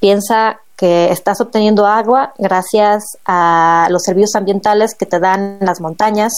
piensa 0.00 0.60
que 0.76 1.10
estás 1.12 1.40
obteniendo 1.40 1.86
agua 1.86 2.32
gracias 2.38 3.04
a 3.26 3.86
los 3.90 4.02
servicios 4.02 4.34
ambientales 4.34 4.94
que 4.94 5.06
te 5.06 5.20
dan 5.20 5.58
las 5.60 5.80
montañas 5.80 6.32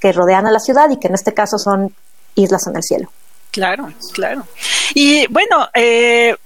que 0.00 0.12
rodean 0.12 0.46
a 0.46 0.50
la 0.50 0.60
ciudad 0.60 0.90
y 0.90 0.98
que 0.98 1.08
en 1.08 1.14
este 1.14 1.32
caso 1.32 1.58
son 1.58 1.94
islas 2.34 2.66
en 2.66 2.76
el 2.76 2.82
cielo. 2.82 3.10
Claro, 3.50 3.90
claro. 4.12 4.44
Y 4.94 5.26
bueno, 5.28 5.68
eh, 5.72 6.36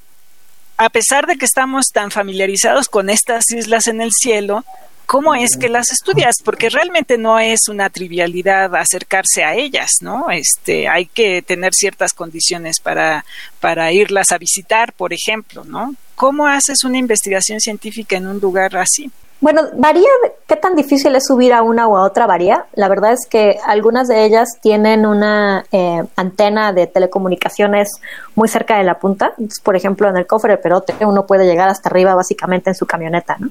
a 0.80 0.88
pesar 0.88 1.26
de 1.26 1.36
que 1.36 1.44
estamos 1.44 1.88
tan 1.92 2.10
familiarizados 2.10 2.88
con 2.88 3.10
estas 3.10 3.50
islas 3.50 3.86
en 3.86 4.00
el 4.00 4.12
cielo, 4.12 4.64
¿cómo 5.04 5.34
es 5.34 5.58
que 5.58 5.68
las 5.68 5.90
estudias? 5.90 6.36
Porque 6.42 6.70
realmente 6.70 7.18
no 7.18 7.38
es 7.38 7.68
una 7.68 7.90
trivialidad 7.90 8.74
acercarse 8.74 9.44
a 9.44 9.54
ellas, 9.54 9.90
¿no? 10.00 10.30
Este, 10.30 10.88
hay 10.88 11.04
que 11.04 11.42
tener 11.42 11.74
ciertas 11.74 12.14
condiciones 12.14 12.80
para, 12.80 13.26
para 13.60 13.92
irlas 13.92 14.32
a 14.32 14.38
visitar, 14.38 14.94
por 14.94 15.12
ejemplo, 15.12 15.64
¿no? 15.64 15.94
¿Cómo 16.14 16.46
haces 16.46 16.82
una 16.82 16.96
investigación 16.96 17.60
científica 17.60 18.16
en 18.16 18.26
un 18.26 18.40
lugar 18.40 18.74
así? 18.78 19.10
Bueno, 19.40 19.62
varía 19.74 20.08
qué 20.46 20.56
tan 20.56 20.76
difícil 20.76 21.16
es 21.16 21.24
subir 21.26 21.54
a 21.54 21.62
una 21.62 21.88
o 21.88 21.96
a 21.96 22.04
otra 22.04 22.26
varía. 22.26 22.66
La 22.74 22.88
verdad 22.88 23.12
es 23.12 23.26
que 23.28 23.58
algunas 23.66 24.06
de 24.06 24.24
ellas 24.24 24.58
tienen 24.60 25.06
una 25.06 25.64
eh, 25.72 26.02
antena 26.16 26.74
de 26.74 26.86
telecomunicaciones 26.86 27.88
muy 28.34 28.48
cerca 28.48 28.76
de 28.76 28.84
la 28.84 28.98
punta. 28.98 29.32
por 29.62 29.76
ejemplo, 29.76 30.08
en 30.08 30.18
el 30.18 30.26
cofre 30.26 30.52
de 30.52 30.58
Perote 30.58 30.94
uno 31.00 31.26
puede 31.26 31.46
llegar 31.46 31.70
hasta 31.70 31.88
arriba 31.88 32.14
básicamente 32.14 32.68
en 32.68 32.74
su 32.74 32.86
camioneta, 32.86 33.36
¿no? 33.38 33.50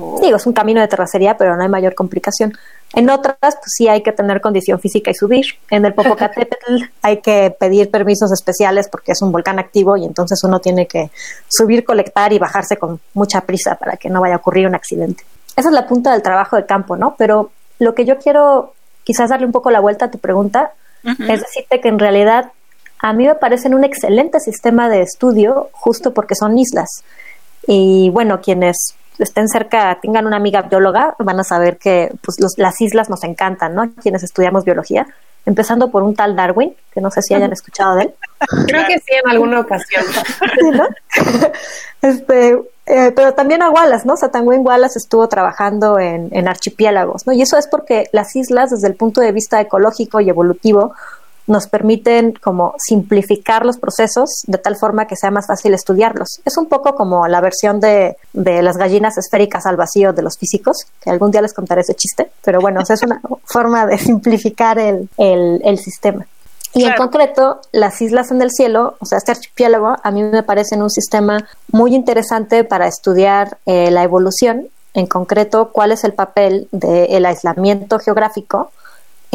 Oh. 0.00 0.18
Digo, 0.22 0.36
es 0.36 0.46
un 0.46 0.54
camino 0.54 0.80
de 0.80 0.88
terracería, 0.88 1.36
pero 1.36 1.54
no 1.54 1.62
hay 1.62 1.68
mayor 1.68 1.94
complicación. 1.94 2.54
En 2.94 3.10
otras, 3.10 3.36
pues 3.40 3.72
sí 3.76 3.88
hay 3.88 4.02
que 4.02 4.12
tener 4.12 4.40
condición 4.40 4.80
física 4.80 5.10
y 5.10 5.14
subir. 5.14 5.44
En 5.70 5.84
el 5.84 5.92
Popocatépetl 5.92 6.84
hay 7.02 7.20
que 7.20 7.54
pedir 7.58 7.90
permisos 7.90 8.32
especiales 8.32 8.88
porque 8.90 9.12
es 9.12 9.22
un 9.22 9.32
volcán 9.32 9.58
activo 9.58 9.96
y 9.96 10.04
entonces 10.04 10.42
uno 10.44 10.60
tiene 10.60 10.86
que 10.86 11.10
subir, 11.48 11.84
colectar 11.84 12.32
y 12.32 12.38
bajarse 12.38 12.76
con 12.76 13.00
mucha 13.14 13.42
prisa 13.42 13.74
para 13.74 13.96
que 13.96 14.08
no 14.08 14.20
vaya 14.20 14.34
a 14.34 14.38
ocurrir 14.38 14.66
un 14.66 14.74
accidente. 14.74 15.24
Esa 15.56 15.68
es 15.68 15.74
la 15.74 15.86
punta 15.86 16.12
del 16.12 16.22
trabajo 16.22 16.56
de 16.56 16.66
campo, 16.66 16.96
¿no? 16.96 17.16
Pero 17.18 17.50
lo 17.78 17.94
que 17.94 18.04
yo 18.04 18.18
quiero 18.18 18.74
quizás 19.04 19.30
darle 19.30 19.46
un 19.46 19.52
poco 19.52 19.70
la 19.70 19.80
vuelta 19.80 20.06
a 20.06 20.10
tu 20.10 20.18
pregunta 20.18 20.72
es 21.04 21.40
decirte 21.40 21.80
que 21.80 21.88
en 21.88 22.00
realidad 22.00 22.50
a 22.98 23.12
mí 23.12 23.26
me 23.26 23.36
parecen 23.36 23.74
un 23.74 23.84
excelente 23.84 24.40
sistema 24.40 24.88
de 24.88 25.02
estudio 25.02 25.68
justo 25.72 26.12
porque 26.12 26.34
son 26.34 26.58
islas. 26.58 26.88
Y 27.68 28.10
bueno, 28.10 28.40
quienes 28.40 28.96
estén 29.18 29.48
cerca, 29.48 29.98
tengan 30.00 30.26
una 30.26 30.36
amiga 30.36 30.62
bióloga, 30.62 31.14
van 31.18 31.40
a 31.40 31.44
saber 31.44 31.78
que 31.78 32.12
pues, 32.22 32.36
las 32.56 32.80
islas 32.80 33.08
nos 33.10 33.24
encantan, 33.24 33.74
¿no? 33.74 33.90
Quienes 34.02 34.22
estudiamos 34.22 34.64
biología, 34.64 35.06
empezando 35.44 35.90
por 35.90 36.02
un 36.02 36.14
tal 36.14 36.36
Darwin, 36.36 36.74
que 36.92 37.00
no 37.00 37.10
sé 37.10 37.22
si 37.22 37.34
hayan 37.34 37.52
escuchado 37.52 37.96
de 37.96 38.02
él. 38.04 38.14
Creo 38.66 38.86
que 38.86 38.98
sí, 38.98 39.14
en 39.24 39.30
alguna 39.30 39.60
ocasión. 39.60 40.04
este, 42.02 42.58
eh, 42.86 43.12
pero 43.14 43.34
también 43.34 43.62
a 43.62 43.70
Wallace, 43.70 44.06
¿no? 44.06 44.14
O 44.14 44.16
sea, 44.16 44.28
también 44.28 44.64
Wallace 44.64 44.98
estuvo 44.98 45.28
trabajando 45.28 45.98
en, 45.98 46.28
en 46.32 46.48
archipiélagos, 46.48 47.26
¿no? 47.26 47.32
Y 47.32 47.42
eso 47.42 47.56
es 47.56 47.68
porque 47.68 48.08
las 48.12 48.34
islas, 48.36 48.70
desde 48.70 48.88
el 48.88 48.94
punto 48.94 49.20
de 49.20 49.32
vista 49.32 49.60
ecológico 49.60 50.20
y 50.20 50.28
evolutivo, 50.28 50.94
nos 51.46 51.66
permiten 51.68 52.32
como 52.32 52.74
simplificar 52.78 53.64
los 53.64 53.78
procesos 53.78 54.42
de 54.46 54.58
tal 54.58 54.76
forma 54.76 55.06
que 55.06 55.16
sea 55.16 55.30
más 55.30 55.46
fácil 55.46 55.74
estudiarlos. 55.74 56.40
Es 56.44 56.56
un 56.56 56.66
poco 56.66 56.94
como 56.94 57.26
la 57.28 57.40
versión 57.40 57.80
de, 57.80 58.16
de 58.32 58.62
las 58.62 58.76
gallinas 58.76 59.16
esféricas 59.18 59.66
al 59.66 59.76
vacío 59.76 60.12
de 60.12 60.22
los 60.22 60.36
físicos, 60.38 60.76
que 61.00 61.10
algún 61.10 61.30
día 61.30 61.42
les 61.42 61.54
contaré 61.54 61.82
ese 61.82 61.94
chiste, 61.94 62.30
pero 62.44 62.60
bueno, 62.60 62.80
es 62.80 63.02
una 63.02 63.20
forma 63.44 63.86
de 63.86 63.98
simplificar 63.98 64.78
el, 64.78 65.08
el, 65.16 65.60
el 65.64 65.78
sistema. 65.78 66.26
Y 66.74 66.84
en 66.84 66.94
concreto, 66.94 67.60
las 67.72 68.02
islas 68.02 68.30
en 68.30 68.42
el 68.42 68.50
cielo, 68.50 68.96
o 69.00 69.06
sea, 69.06 69.16
este 69.16 69.32
archipiélago, 69.32 69.96
a 70.02 70.10
mí 70.10 70.22
me 70.22 70.42
parece 70.42 70.76
un 70.76 70.90
sistema 70.90 71.48
muy 71.72 71.94
interesante 71.94 72.64
para 72.64 72.86
estudiar 72.86 73.56
eh, 73.64 73.90
la 73.90 74.02
evolución, 74.02 74.68
en 74.92 75.06
concreto, 75.06 75.70
cuál 75.72 75.92
es 75.92 76.04
el 76.04 76.12
papel 76.12 76.68
del 76.72 77.24
aislamiento 77.24 77.98
geográfico 77.98 78.72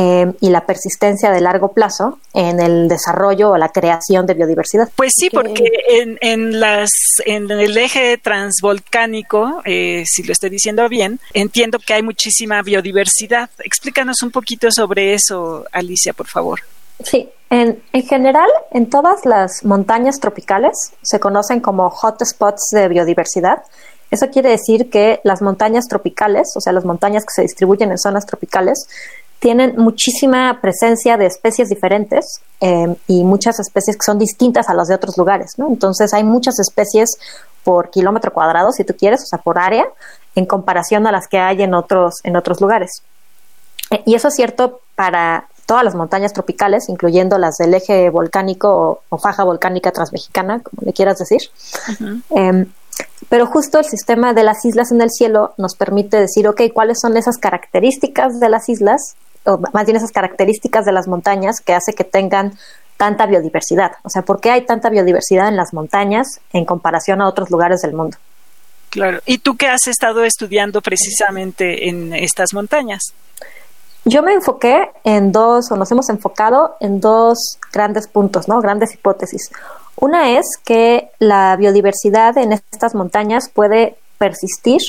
eh, 0.01 0.33
y 0.39 0.49
la 0.49 0.65
persistencia 0.65 1.29
de 1.29 1.41
largo 1.41 1.73
plazo 1.73 2.17
en 2.33 2.59
el 2.59 2.87
desarrollo 2.87 3.51
o 3.51 3.57
la 3.57 3.69
creación 3.69 4.25
de 4.25 4.33
biodiversidad. 4.33 4.89
Pues 4.95 5.13
sí, 5.15 5.29
porque 5.29 5.69
en, 5.89 6.17
en, 6.21 6.59
las, 6.59 6.89
en 7.25 7.51
el 7.51 7.77
eje 7.77 8.17
transvolcánico, 8.17 9.61
eh, 9.63 10.03
si 10.07 10.23
lo 10.23 10.31
estoy 10.31 10.49
diciendo 10.49 10.89
bien, 10.89 11.19
entiendo 11.33 11.77
que 11.77 11.93
hay 11.93 12.01
muchísima 12.01 12.63
biodiversidad. 12.63 13.51
Explícanos 13.59 14.23
un 14.23 14.31
poquito 14.31 14.71
sobre 14.71 15.13
eso, 15.13 15.65
Alicia, 15.71 16.13
por 16.13 16.27
favor. 16.27 16.61
Sí, 17.03 17.29
en, 17.51 17.83
en, 17.93 18.03
general, 18.03 18.49
en 18.71 18.89
todas 18.89 19.25
las 19.25 19.63
montañas 19.63 20.19
tropicales 20.19 20.93
se 21.03 21.19
conocen 21.19 21.59
como 21.59 21.89
hotspots 21.89 22.69
de 22.71 22.87
biodiversidad. 22.87 23.61
Eso 24.09 24.29
quiere 24.29 24.49
decir 24.49 24.89
que 24.89 25.21
las 25.23 25.41
montañas 25.41 25.85
tropicales, 25.87 26.53
o 26.55 26.61
sea, 26.61 26.73
las 26.73 26.85
montañas 26.85 27.23
que 27.23 27.33
se 27.35 27.43
distribuyen 27.43 27.91
en 27.91 27.97
zonas 27.97 28.25
tropicales, 28.25 28.87
tienen 29.41 29.75
muchísima 29.75 30.59
presencia 30.61 31.17
de 31.17 31.25
especies 31.25 31.67
diferentes 31.67 32.41
eh, 32.61 32.95
y 33.07 33.23
muchas 33.23 33.59
especies 33.59 33.97
que 33.97 34.03
son 34.05 34.19
distintas 34.19 34.69
a 34.69 34.75
las 34.75 34.87
de 34.87 34.93
otros 34.93 35.17
lugares, 35.17 35.53
¿no? 35.57 35.67
Entonces 35.67 36.13
hay 36.13 36.23
muchas 36.23 36.59
especies 36.59 37.17
por 37.63 37.89
kilómetro 37.89 38.31
cuadrado, 38.31 38.71
si 38.71 38.83
tú 38.83 38.95
quieres, 38.95 39.23
o 39.23 39.25
sea, 39.25 39.39
por 39.39 39.57
área, 39.57 39.87
en 40.35 40.45
comparación 40.45 41.07
a 41.07 41.11
las 41.11 41.27
que 41.27 41.39
hay 41.39 41.63
en 41.63 41.73
otros, 41.73 42.19
en 42.23 42.35
otros 42.35 42.61
lugares. 42.61 43.01
Eh, 43.89 44.03
y 44.05 44.13
eso 44.13 44.27
es 44.27 44.35
cierto 44.35 44.81
para 44.93 45.47
todas 45.65 45.83
las 45.83 45.95
montañas 45.95 46.33
tropicales, 46.33 46.87
incluyendo 46.87 47.39
las 47.39 47.57
del 47.57 47.73
eje 47.73 48.11
volcánico 48.11 49.01
o, 49.09 49.17
faja 49.17 49.43
volcánica 49.43 49.91
transmexicana, 49.91 50.59
como 50.59 50.85
le 50.85 50.93
quieras 50.93 51.17
decir. 51.17 51.41
Em, 52.29 52.67
pero 53.27 53.47
justo 53.47 53.79
el 53.79 53.85
sistema 53.85 54.35
de 54.35 54.43
las 54.43 54.63
islas 54.65 54.91
en 54.91 55.01
el 55.01 55.09
cielo 55.09 55.55
nos 55.57 55.75
permite 55.75 56.17
decir, 56.17 56.47
ok, 56.47 56.61
¿cuáles 56.71 56.99
son 57.01 57.17
esas 57.17 57.37
características 57.39 58.39
de 58.39 58.49
las 58.49 58.69
islas 58.69 59.15
o 59.45 59.59
más 59.73 59.85
bien 59.85 59.95
esas 59.97 60.11
características 60.11 60.85
de 60.85 60.91
las 60.91 61.07
montañas 61.07 61.61
que 61.61 61.73
hace 61.73 61.93
que 61.93 62.03
tengan 62.03 62.57
tanta 62.97 63.25
biodiversidad. 63.25 63.93
O 64.03 64.09
sea, 64.09 64.21
¿por 64.21 64.39
qué 64.39 64.51
hay 64.51 64.65
tanta 64.65 64.89
biodiversidad 64.89 65.47
en 65.47 65.55
las 65.55 65.73
montañas 65.73 66.39
en 66.53 66.65
comparación 66.65 67.21
a 67.21 67.27
otros 67.27 67.49
lugares 67.49 67.81
del 67.81 67.93
mundo? 67.93 68.17
Claro. 68.91 69.21
¿Y 69.25 69.39
tú 69.39 69.55
qué 69.55 69.67
has 69.67 69.87
estado 69.87 70.23
estudiando 70.23 70.81
precisamente 70.81 71.87
en 71.89 72.13
estas 72.13 72.53
montañas? 72.53 73.13
Yo 74.03 74.21
me 74.21 74.33
enfoqué 74.33 74.89
en 75.03 75.31
dos, 75.31 75.71
o 75.71 75.77
nos 75.77 75.91
hemos 75.91 76.09
enfocado 76.09 76.75
en 76.79 76.99
dos 76.99 77.57
grandes 77.71 78.07
puntos, 78.07 78.47
¿no? 78.47 78.59
Grandes 78.59 78.93
hipótesis. 78.93 79.51
Una 79.95 80.37
es 80.37 80.45
que 80.63 81.09
la 81.19 81.55
biodiversidad 81.55 82.37
en 82.37 82.53
estas 82.53 82.95
montañas 82.95 83.49
puede 83.49 83.95
persistir 84.17 84.81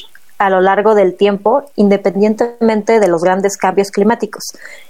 a 0.42 0.50
lo 0.50 0.61
largo 0.61 0.96
del 0.96 1.14
tiempo, 1.14 1.64
independientemente 1.76 2.99
de 2.99 3.08
los 3.08 3.22
grandes 3.22 3.56
cambios 3.56 3.92
climáticos. 3.92 4.42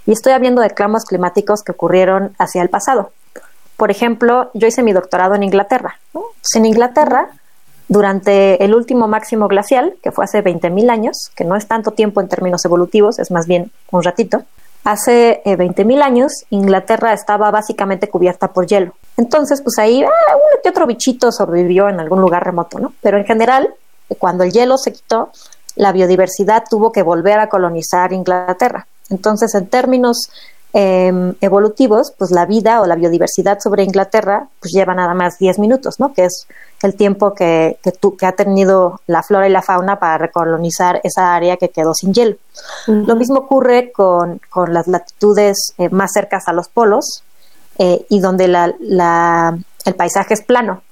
Y 0.07 0.13
estoy 0.13 0.33
hablando 0.33 0.63
de 0.63 0.71
cambios 0.71 1.05
climáticos 1.05 1.63
que 1.63 1.73
ocurrieron 1.73 2.35
hacia 2.39 2.63
el 2.63 2.71
pasado. 2.71 3.13
Por 3.77 3.91
ejemplo, 3.91 4.51
yo 4.55 4.67
hice 4.67 4.83
mi 4.83 4.93
doctorado 4.93 5.35
en 5.35 5.43
Inglaterra. 5.43 5.99
En 6.55 6.65
Inglaterra, 6.65 7.29
durante 7.89 8.65
el 8.65 8.75
último 8.75 9.09
máximo 9.09 9.47
glacial, 9.47 9.95
que 10.03 10.11
fue 10.11 10.25
hace 10.25 10.43
20.000 10.43 10.91
años, 10.91 11.31
que 11.35 11.45
no 11.45 11.55
es 11.55 11.67
tanto 11.67 11.91
tiempo 11.91 12.23
en 12.23 12.29
términos 12.29 12.65
evolutivos, 12.65 13.19
es 13.19 13.31
más 13.31 13.47
bien 13.47 13.71
un 13.91 14.03
ratito, 14.03 14.45
hace 14.85 15.43
20.000 15.45 15.99
eh, 15.99 16.03
años 16.03 16.33
Inglaterra 16.49 17.13
estaba 17.13 17.51
básicamente 17.51 18.09
cubierta 18.09 18.49
por 18.49 18.67
hielo. 18.67 18.95
Entonces, 19.19 19.61
pues 19.61 19.79
ahí 19.79 20.03
ah, 20.03 20.37
que 20.63 20.71
otro 20.71 20.87
bichito 20.87 21.31
sobrevivió 21.31 21.91
en 21.91 22.01
algún 22.01 22.23
lugar 22.23 22.43
remoto, 22.43 22.79
¿no? 22.79 22.95
Pero 23.03 23.19
en 23.19 23.27
general, 23.27 23.75
cuando 24.19 24.45
el 24.45 24.53
hielo 24.53 24.79
se 24.79 24.93
quitó, 24.93 25.31
la 25.77 25.93
biodiversidad 25.93 26.65
tuvo 26.69 26.93
que 26.93 27.03
volver 27.03 27.39
a 27.39 27.49
colonizar 27.49 28.13
Inglaterra. 28.13 28.87
Entonces, 29.11 29.55
en 29.55 29.67
términos 29.67 30.31
em, 30.75 31.35
evolutivos, 31.41 32.13
pues 32.17 32.31
la 32.31 32.47
vida 32.47 32.81
o 32.81 32.87
la 32.87 32.95
biodiversidad 32.95 33.59
sobre 33.61 33.85
Inglaterra 33.85 34.49
pues 34.59 34.73
lleva 34.73 34.95
nada 34.95 35.13
más 35.13 35.39
10 35.39 35.59
minutos, 35.59 36.01
¿no? 36.01 36.15
Que 36.15 36.25
es 36.25 36.47
el 36.83 36.95
tiempo 36.95 37.35
que, 37.35 37.79
que, 37.83 38.27
ha 38.27 38.33
tenido 38.33 39.01
la 39.07 39.23
flora 39.23 39.49
y 39.49 39.53
la 39.53 39.63
fauna 39.63 39.99
para 39.99 40.19
recolonizar 40.19 41.01
esa 41.05 41.35
área 41.35 41.57
que 41.57 41.69
quedó 41.69 41.95
sin 41.95 42.15
hielo. 42.15 42.37
Lo 42.87 43.17
mismo 43.17 43.41
ocurre 43.41 43.93
con, 43.93 44.41
las 44.69 44.89
latitudes 44.89 45.75
eh, 45.79 45.91
más 45.91 46.13
cercas 46.13 46.49
a 46.49 46.53
los 46.53 46.69
polos 46.69 47.23
eh, 47.79 48.07
y 48.09 48.21
donde 48.21 48.49
la, 48.49 49.57
el 49.85 49.95
paisaje 49.95 50.35
es 50.35 50.43
plano. 50.43 50.83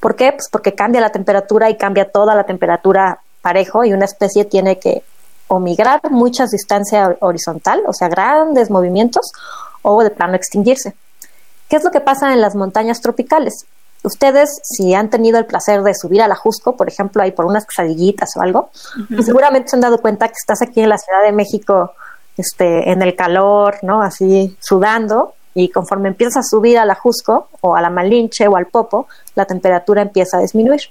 ¿Por 0.00 0.16
qué? 0.16 0.32
Pues 0.32 0.48
porque 0.50 0.74
cambia 0.74 1.00
la 1.00 1.10
temperatura 1.10 1.70
y 1.70 1.76
cambia 1.76 2.10
toda 2.10 2.34
la 2.34 2.44
temperatura 2.44 3.20
parejo 3.42 3.84
y 3.84 3.92
una 3.92 4.04
especie 4.04 4.44
tiene 4.44 4.78
que 4.78 5.02
o 5.48 5.60
migrar 5.60 6.00
muchas 6.10 6.50
distancias 6.50 7.16
horizontal, 7.20 7.82
o 7.86 7.92
sea, 7.92 8.08
grandes 8.08 8.70
movimientos, 8.70 9.30
o 9.82 10.02
de 10.02 10.10
plano 10.10 10.34
extinguirse. 10.34 10.94
¿Qué 11.68 11.76
es 11.76 11.84
lo 11.84 11.90
que 11.90 12.00
pasa 12.00 12.32
en 12.32 12.40
las 12.40 12.56
montañas 12.56 13.00
tropicales? 13.00 13.66
Ustedes, 14.02 14.60
si 14.62 14.94
han 14.94 15.10
tenido 15.10 15.38
el 15.38 15.46
placer 15.46 15.82
de 15.82 15.94
subir 15.94 16.22
a 16.22 16.28
la 16.28 16.34
Jusco, 16.34 16.76
por 16.76 16.88
ejemplo, 16.88 17.22
ahí 17.22 17.32
por 17.32 17.44
unas 17.44 17.66
quesadillitas 17.66 18.36
o 18.36 18.42
algo, 18.42 18.70
pues 19.08 19.26
seguramente 19.26 19.68
se 19.68 19.76
han 19.76 19.80
dado 19.80 19.98
cuenta 19.98 20.28
que 20.28 20.34
estás 20.36 20.62
aquí 20.62 20.80
en 20.80 20.88
la 20.88 20.98
Ciudad 20.98 21.22
de 21.22 21.32
México, 21.32 21.92
este, 22.36 22.90
en 22.90 23.02
el 23.02 23.16
calor, 23.16 23.78
¿no? 23.82 24.02
Así 24.02 24.56
sudando, 24.60 25.34
y 25.56 25.70
conforme 25.70 26.08
empiezas 26.08 26.36
a 26.36 26.42
subir 26.42 26.78
a 26.78 26.84
la 26.84 26.94
Jusco 26.94 27.48
o 27.62 27.74
a 27.74 27.80
la 27.80 27.88
Malinche 27.88 28.46
o 28.46 28.56
al 28.56 28.66
Popo, 28.66 29.08
la 29.34 29.46
temperatura 29.46 30.02
empieza 30.02 30.36
a 30.36 30.42
disminuir. 30.42 30.82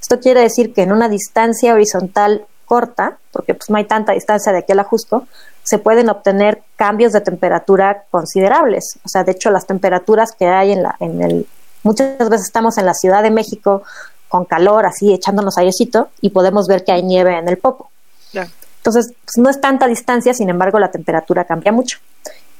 Esto 0.00 0.20
quiere 0.20 0.42
decir 0.42 0.72
que 0.72 0.82
en 0.82 0.92
una 0.92 1.08
distancia 1.08 1.74
horizontal 1.74 2.46
corta, 2.64 3.18
porque 3.32 3.54
pues 3.54 3.68
no 3.68 3.78
hay 3.78 3.84
tanta 3.84 4.12
distancia 4.12 4.52
de 4.52 4.58
aquí 4.58 4.70
a 4.70 4.76
la 4.76 4.84
Jusco, 4.84 5.26
se 5.64 5.78
pueden 5.78 6.08
obtener 6.08 6.62
cambios 6.76 7.12
de 7.12 7.20
temperatura 7.20 8.04
considerables. 8.12 8.98
O 9.04 9.08
sea, 9.08 9.24
de 9.24 9.32
hecho, 9.32 9.50
las 9.50 9.66
temperaturas 9.66 10.30
que 10.38 10.46
hay 10.46 10.70
en, 10.70 10.84
la, 10.84 10.94
en 11.00 11.20
el... 11.20 11.46
Muchas 11.82 12.16
veces 12.16 12.46
estamos 12.46 12.78
en 12.78 12.86
la 12.86 12.94
Ciudad 12.94 13.24
de 13.24 13.32
México 13.32 13.82
con 14.28 14.44
calor, 14.44 14.86
así 14.86 15.12
echándonos 15.12 15.58
airecito, 15.58 16.10
y 16.20 16.30
podemos 16.30 16.68
ver 16.68 16.84
que 16.84 16.92
hay 16.92 17.02
nieve 17.02 17.36
en 17.36 17.48
el 17.48 17.58
Popo. 17.58 17.90
Entonces, 18.32 19.12
pues, 19.24 19.36
no 19.36 19.50
es 19.50 19.60
tanta 19.60 19.88
distancia, 19.88 20.32
sin 20.32 20.48
embargo, 20.48 20.78
la 20.78 20.92
temperatura 20.92 21.44
cambia 21.44 21.72
mucho. 21.72 21.98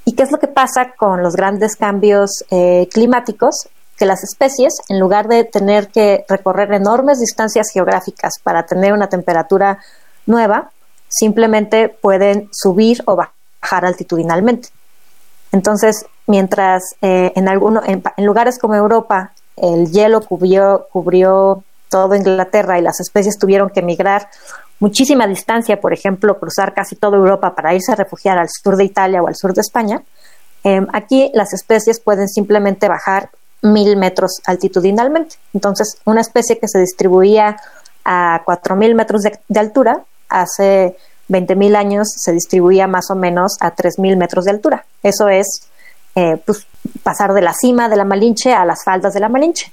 ¿Y 0.05 0.13
qué 0.13 0.23
es 0.25 0.33
lo 0.33 0.39
que 0.39 0.49
pasa 0.49 0.93
con 0.97 1.23
los 1.23 1.35
grandes 1.35 1.77
cambios 1.77 2.45
eh, 2.51 2.89
climáticos? 2.93 3.69
Que 3.97 4.07
las 4.07 4.25
especies, 4.25 4.75
en 4.89 4.99
lugar 4.99 5.29
de 5.29 5.45
tener 5.45 5.89
que 5.89 6.25
recorrer 6.29 6.73
enormes 6.73 7.21
distancias 7.21 7.69
geográficas 7.73 8.35
para 8.43 8.65
tener 8.67 8.93
una 8.93 9.09
temperatura 9.09 9.79
nueva, 10.27 10.71
simplemente 11.09 11.89
pueden 11.89 12.49
subir 12.53 13.03
o 13.07 13.17
bajar 13.17 13.85
altitudinalmente. 13.85 14.71
Entonces, 15.53 16.07
mientras 16.27 16.97
eh, 17.03 17.33
en, 17.37 17.49
alguno, 17.49 17.83
en, 17.85 18.03
lugares 18.25 18.59
como 18.59 18.75
Europa 18.75 19.33
el 19.57 19.91
hielo 19.93 20.23
cubrió, 20.23 20.89
cubrió 20.91 21.63
todo 21.91 22.15
Inglaterra 22.15 22.79
y 22.79 22.83
las 22.83 23.01
especies 23.01 23.39
tuvieron 23.39 23.69
que 23.69 23.83
migrar 23.83 24.29
muchísima 24.83 25.29
distancia, 25.29 25.81
por 25.81 25.93
ejemplo, 25.93 26.39
cruzar 26.41 26.75
casi 26.75 26.97
toda 26.97 27.17
Europa 27.17 27.55
para 27.55 27.73
irse 27.73 27.93
a 27.93 27.95
refugiar 27.95 28.37
al 28.37 28.49
sur 28.51 28.77
de 28.77 28.85
Italia 28.85 29.23
o 29.23 29.29
al 29.29 29.37
sur 29.37 29.55
de 29.55 29.61
España, 29.61 30.03
em, 30.65 30.87
aquí 30.93 31.31
las 31.35 31.53
especies 31.55 32.01
pueden 32.01 32.29
simplemente 32.29 32.89
bajar 32.89 33.31
mil 33.62 33.97
metros 33.97 34.41
altitudinalmente. 34.45 35.37
Entonces, 35.55 35.99
una 36.05 36.21
especie 36.21 36.59
que 36.59 36.67
se 36.67 36.81
distribuía 36.81 37.57
a 38.05 38.43
cuatro 38.45 38.75
mil 38.75 38.97
metros 38.97 39.23
de, 39.23 39.61
altura, 39.61 40.03
hace 40.29 40.97
20 41.29 41.55
mil 41.55 41.77
años 41.77 42.09
se 42.17 42.33
distribuía 42.33 42.89
más 42.89 43.09
o 43.11 43.15
menos 43.15 43.57
a 43.61 43.71
tres 43.71 44.01
mil 44.01 44.17
metros 44.17 44.47
de 44.47 44.51
altura. 44.51 44.85
Eso 45.01 45.29
es 45.29 45.69
eh, 46.17 46.43
pues, 46.45 46.67
pasar 47.05 47.35
de 47.35 47.43
la 47.43 47.55
cima 47.55 47.89
de 47.89 47.95
la 47.95 48.05
Malinche 48.05 48.53
a 48.53 48.65
las 48.65 48.83
faldas 48.85 49.15
de 49.15 49.21
la 49.21 49.29
Malinche. 49.29 49.73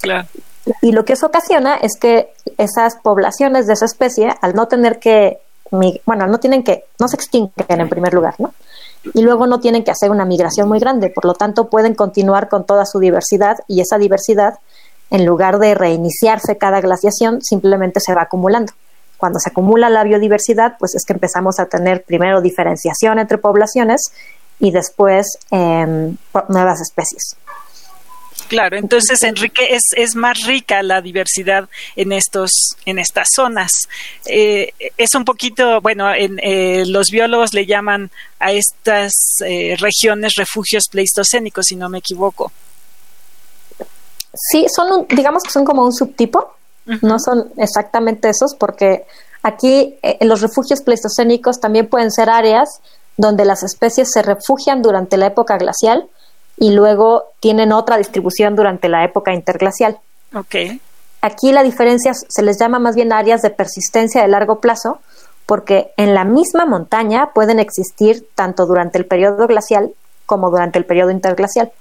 Claro. 0.00 0.26
Y 0.82 0.92
lo 0.92 1.04
que 1.04 1.12
eso 1.12 1.26
ocasiona 1.26 1.76
es 1.76 1.92
que 1.98 2.32
esas 2.58 2.96
poblaciones 2.96 3.66
de 3.66 3.74
esa 3.74 3.84
especie, 3.84 4.34
al 4.40 4.54
no 4.54 4.66
tener 4.66 4.98
que, 4.98 5.38
bueno, 5.70 6.26
no 6.26 6.38
tienen 6.40 6.64
que, 6.64 6.84
no 6.98 7.08
se 7.08 7.16
extinguen 7.16 7.52
en 7.68 7.88
primer 7.88 8.14
lugar, 8.14 8.34
¿no? 8.38 8.52
Y 9.14 9.22
luego 9.22 9.46
no 9.46 9.60
tienen 9.60 9.84
que 9.84 9.92
hacer 9.92 10.10
una 10.10 10.24
migración 10.24 10.68
muy 10.68 10.80
grande, 10.80 11.10
por 11.10 11.24
lo 11.24 11.34
tanto 11.34 11.68
pueden 11.68 11.94
continuar 11.94 12.48
con 12.48 12.64
toda 12.64 12.84
su 12.84 12.98
diversidad 12.98 13.58
y 13.68 13.80
esa 13.80 13.98
diversidad, 13.98 14.58
en 15.10 15.24
lugar 15.24 15.60
de 15.60 15.74
reiniciarse 15.76 16.58
cada 16.58 16.80
glaciación, 16.80 17.40
simplemente 17.42 18.00
se 18.00 18.14
va 18.14 18.22
acumulando. 18.22 18.72
Cuando 19.16 19.38
se 19.38 19.50
acumula 19.50 19.88
la 19.88 20.02
biodiversidad, 20.02 20.76
pues 20.78 20.94
es 20.96 21.04
que 21.04 21.12
empezamos 21.12 21.60
a 21.60 21.66
tener 21.66 22.02
primero 22.02 22.40
diferenciación 22.40 23.20
entre 23.20 23.38
poblaciones 23.38 24.10
y 24.58 24.72
después 24.72 25.38
em, 25.50 26.16
nuevas 26.48 26.80
especies. 26.80 27.36
Claro, 28.48 28.76
entonces 28.76 29.22
Enrique 29.22 29.74
es, 29.74 29.82
es 29.96 30.14
más 30.14 30.44
rica 30.44 30.82
la 30.82 31.00
diversidad 31.00 31.68
en 31.96 32.12
estos 32.12 32.50
en 32.84 32.98
estas 32.98 33.28
zonas. 33.34 33.72
Eh, 34.24 34.72
es 34.96 35.14
un 35.14 35.24
poquito, 35.24 35.80
bueno, 35.80 36.12
en, 36.14 36.38
eh, 36.40 36.84
los 36.86 37.08
biólogos 37.10 37.54
le 37.54 37.66
llaman 37.66 38.10
a 38.38 38.52
estas 38.52 39.12
eh, 39.44 39.76
regiones 39.80 40.34
refugios 40.36 40.84
pleistocénicos, 40.90 41.66
si 41.66 41.76
no 41.76 41.88
me 41.88 41.98
equivoco. 41.98 42.52
Sí, 44.32 44.66
son 44.74 45.06
digamos 45.08 45.42
que 45.42 45.50
son 45.50 45.64
como 45.64 45.84
un 45.84 45.92
subtipo, 45.92 46.54
no 47.02 47.18
son 47.18 47.50
exactamente 47.56 48.28
esos, 48.28 48.54
porque 48.54 49.06
aquí 49.42 49.96
en 50.02 50.28
los 50.28 50.40
refugios 50.40 50.82
pleistocénicos 50.82 51.58
también 51.58 51.88
pueden 51.88 52.12
ser 52.12 52.30
áreas 52.30 52.80
donde 53.16 53.44
las 53.44 53.64
especies 53.64 54.12
se 54.12 54.22
refugian 54.22 54.82
durante 54.82 55.16
la 55.16 55.26
época 55.26 55.56
glacial 55.56 56.08
y 56.56 56.72
luego 56.72 57.24
tienen 57.40 57.72
otra 57.72 57.98
distribución 57.98 58.56
durante 58.56 58.88
la 58.88 59.04
época 59.04 59.32
interglacial. 59.34 59.98
Okay. 60.34 60.80
Aquí 61.20 61.52
la 61.52 61.62
diferencia 61.62 62.12
se 62.14 62.42
les 62.42 62.58
llama 62.58 62.78
más 62.78 62.94
bien 62.94 63.12
áreas 63.12 63.42
de 63.42 63.50
persistencia 63.50 64.22
de 64.22 64.28
largo 64.28 64.60
plazo, 64.60 65.00
porque 65.44 65.92
en 65.96 66.14
la 66.14 66.24
misma 66.24 66.66
montaña 66.66 67.30
pueden 67.34 67.58
existir 67.58 68.26
tanto 68.34 68.66
durante 68.66 68.98
el 68.98 69.06
periodo 69.06 69.46
glacial 69.46 69.92
como 70.24 70.50
durante 70.50 70.78
el 70.78 70.84
periodo 70.84 71.10
interglacial. 71.10 71.72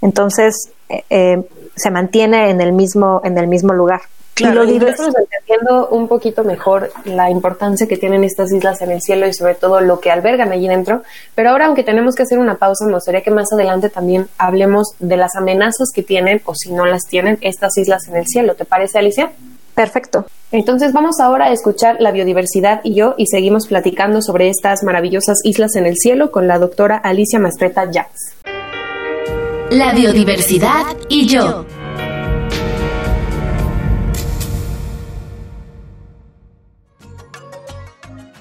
Entonces 0.00 0.70
eh, 0.88 1.04
eh, 1.10 1.48
se 1.76 1.90
mantiene 1.90 2.50
en 2.50 2.60
el 2.60 2.72
mismo 2.72 3.20
en 3.24 3.38
el 3.38 3.46
mismo 3.46 3.72
lugar. 3.72 4.02
Claro, 4.34 4.64
y 4.64 4.76
entendiendo 4.76 5.88
un 5.90 6.08
poquito 6.08 6.42
mejor 6.42 6.90
la 7.04 7.28
importancia 7.28 7.86
que 7.86 7.98
tienen 7.98 8.24
estas 8.24 8.50
islas 8.50 8.80
en 8.80 8.90
el 8.90 9.02
cielo 9.02 9.26
y 9.26 9.34
sobre 9.34 9.54
todo 9.54 9.80
lo 9.80 10.00
que 10.00 10.10
albergan 10.10 10.52
allí 10.52 10.68
dentro. 10.68 11.02
Pero 11.34 11.50
ahora, 11.50 11.66
aunque 11.66 11.84
tenemos 11.84 12.14
que 12.14 12.22
hacer 12.22 12.38
una 12.38 12.56
pausa, 12.56 12.86
me 12.86 12.94
gustaría 12.94 13.20
que 13.20 13.30
más 13.30 13.52
adelante 13.52 13.90
también 13.90 14.28
hablemos 14.38 14.94
de 14.98 15.18
las 15.18 15.36
amenazas 15.36 15.90
que 15.94 16.02
tienen 16.02 16.40
o 16.46 16.54
si 16.54 16.72
no 16.72 16.86
las 16.86 17.02
tienen 17.02 17.38
estas 17.42 17.76
islas 17.76 18.08
en 18.08 18.16
el 18.16 18.26
cielo. 18.26 18.54
¿Te 18.54 18.64
parece, 18.64 18.98
Alicia? 18.98 19.32
Perfecto. 19.74 20.26
Entonces 20.50 20.92
vamos 20.92 21.20
ahora 21.20 21.46
a 21.46 21.52
escuchar 21.52 21.96
la 22.00 22.10
biodiversidad 22.10 22.80
y 22.84 22.94
yo 22.94 23.14
y 23.16 23.26
seguimos 23.26 23.66
platicando 23.66 24.22
sobre 24.22 24.48
estas 24.48 24.82
maravillosas 24.82 25.38
islas 25.44 25.76
en 25.76 25.86
el 25.86 25.96
cielo 25.96 26.30
con 26.30 26.46
la 26.46 26.58
doctora 26.58 26.96
Alicia 26.96 27.38
Mastreta 27.38 27.90
Jacks. 27.90 28.34
La 29.70 29.92
biodiversidad 29.94 30.84
y 31.08 31.26
yo. 31.26 31.64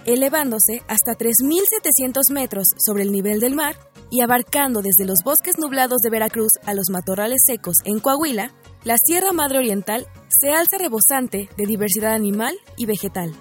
Elevándose 0.06 0.82
hasta 0.88 1.18
3.700 1.18 2.32
metros 2.32 2.68
sobre 2.78 3.04
el 3.04 3.12
nivel 3.12 3.40
del 3.40 3.56
mar 3.56 3.76
y 4.10 4.22
abarcando 4.22 4.82
desde 4.82 5.06
los 5.06 5.20
bosques 5.24 5.58
nublados 5.58 6.00
de 6.00 6.10
Veracruz 6.10 6.52
a 6.66 6.74
los 6.74 6.90
matorrales 6.90 7.42
secos 7.46 7.78
en 7.86 8.00
Coahuila, 8.00 8.54
la 8.84 8.96
Sierra 8.98 9.32
Madre 9.32 9.60
Oriental 9.60 10.08
se 10.30 10.52
alza 10.52 10.78
rebosante 10.78 11.50
de 11.58 11.66
diversidad 11.66 12.14
animal 12.14 12.56
y 12.78 12.86
vegetal. 12.86 13.34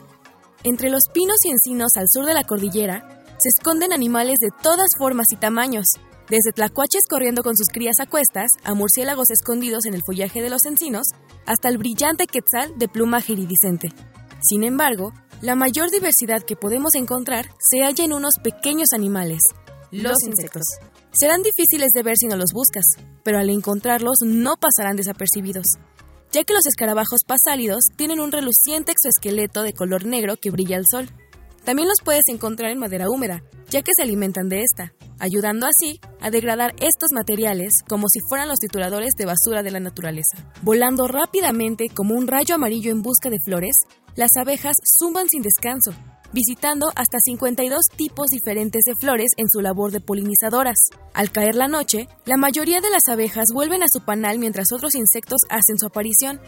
Entre 0.62 0.90
los 0.90 1.04
pinos 1.12 1.38
y 1.44 1.50
encinos 1.50 1.92
al 1.96 2.06
sur 2.08 2.26
de 2.26 2.34
la 2.34 2.44
cordillera 2.44 3.24
se 3.38 3.48
esconden 3.48 3.92
animales 3.92 4.36
de 4.38 4.50
todas 4.62 4.88
formas 4.98 5.26
y 5.32 5.36
tamaños, 5.36 5.86
desde 6.28 6.52
tlacuaches 6.52 7.02
corriendo 7.08 7.42
con 7.42 7.56
sus 7.56 7.68
crías 7.68 7.98
a 7.98 8.06
cuestas 8.06 8.48
a 8.62 8.74
murciélagos 8.74 9.30
escondidos 9.30 9.86
en 9.86 9.94
el 9.94 10.02
follaje 10.04 10.42
de 10.42 10.50
los 10.50 10.64
encinos, 10.64 11.08
hasta 11.46 11.68
el 11.68 11.78
brillante 11.78 12.26
quetzal 12.26 12.78
de 12.78 12.88
plumaje 12.88 13.32
iridiscente. 13.32 13.88
Sin 14.42 14.62
embargo, 14.62 15.12
la 15.42 15.54
mayor 15.54 15.90
diversidad 15.90 16.42
que 16.42 16.56
podemos 16.56 16.94
encontrar 16.94 17.46
se 17.58 17.82
halla 17.82 18.04
en 18.04 18.12
unos 18.12 18.34
pequeños 18.42 18.88
animales, 18.92 19.40
los 19.90 20.16
insectos. 20.26 20.64
Serán 21.12 21.42
difíciles 21.42 21.90
de 21.94 22.02
ver 22.02 22.16
si 22.18 22.26
no 22.26 22.36
los 22.36 22.52
buscas, 22.52 22.84
pero 23.24 23.38
al 23.38 23.48
encontrarlos 23.48 24.18
no 24.24 24.54
pasarán 24.56 24.96
desapercibidos, 24.96 25.64
ya 26.30 26.44
que 26.44 26.52
los 26.52 26.66
escarabajos 26.66 27.20
pasálidos 27.26 27.84
tienen 27.96 28.20
un 28.20 28.32
reluciente 28.32 28.92
exoesqueleto 28.92 29.62
de 29.62 29.72
color 29.72 30.04
negro 30.04 30.36
que 30.36 30.50
brilla 30.50 30.76
al 30.76 30.84
sol. 30.88 31.08
También 31.64 31.88
los 31.88 31.98
puedes 32.04 32.24
encontrar 32.28 32.70
en 32.70 32.78
madera 32.78 33.10
húmeda, 33.10 33.42
ya 33.68 33.82
que 33.82 33.92
se 33.96 34.02
alimentan 34.02 34.48
de 34.48 34.62
esta, 34.62 34.92
ayudando 35.18 35.66
así 35.66 36.00
a 36.20 36.30
degradar 36.30 36.74
estos 36.80 37.10
materiales 37.12 37.72
como 37.88 38.06
si 38.08 38.20
fueran 38.28 38.48
los 38.48 38.58
tituladores 38.58 39.12
de 39.16 39.26
basura 39.26 39.62
de 39.62 39.70
la 39.70 39.80
naturaleza. 39.80 40.38
Volando 40.62 41.06
rápidamente 41.06 41.88
como 41.88 42.14
un 42.14 42.26
rayo 42.26 42.54
amarillo 42.54 42.90
en 42.90 43.02
busca 43.02 43.30
de 43.30 43.38
flores, 43.44 43.76
las 44.16 44.30
abejas 44.36 44.74
zumban 44.98 45.28
sin 45.28 45.42
descanso, 45.42 45.92
visitando 46.32 46.88
hasta 46.94 47.18
52 47.22 47.86
tipos 47.96 48.28
diferentes 48.28 48.82
de 48.84 48.94
flores 49.00 49.30
en 49.36 49.48
su 49.48 49.60
labor 49.60 49.92
de 49.92 50.00
polinizadoras. 50.00 50.78
Al 51.14 51.30
caer 51.30 51.54
la 51.54 51.68
noche, 51.68 52.08
la 52.24 52.36
mayoría 52.36 52.80
de 52.80 52.90
las 52.90 53.02
abejas 53.08 53.46
vuelven 53.52 53.82
a 53.82 53.86
su 53.92 54.04
panal 54.04 54.38
mientras 54.38 54.72
otros 54.72 54.94
insectos 54.94 55.40
hacen 55.48 55.78
su 55.78 55.86
aparición. 55.86 56.40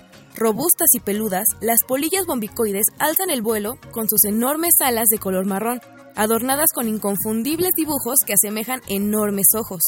Robustas 0.42 0.88
y 0.90 0.98
peludas, 0.98 1.44
las 1.60 1.78
polillas 1.86 2.26
bombicoides 2.26 2.86
alzan 2.98 3.30
el 3.30 3.42
vuelo 3.42 3.78
con 3.92 4.08
sus 4.08 4.24
enormes 4.24 4.72
alas 4.80 5.06
de 5.06 5.18
color 5.18 5.46
marrón, 5.46 5.80
adornadas 6.16 6.70
con 6.74 6.88
inconfundibles 6.88 7.70
dibujos 7.76 8.16
que 8.26 8.32
asemejan 8.32 8.80
enormes 8.88 9.46
ojos. 9.54 9.82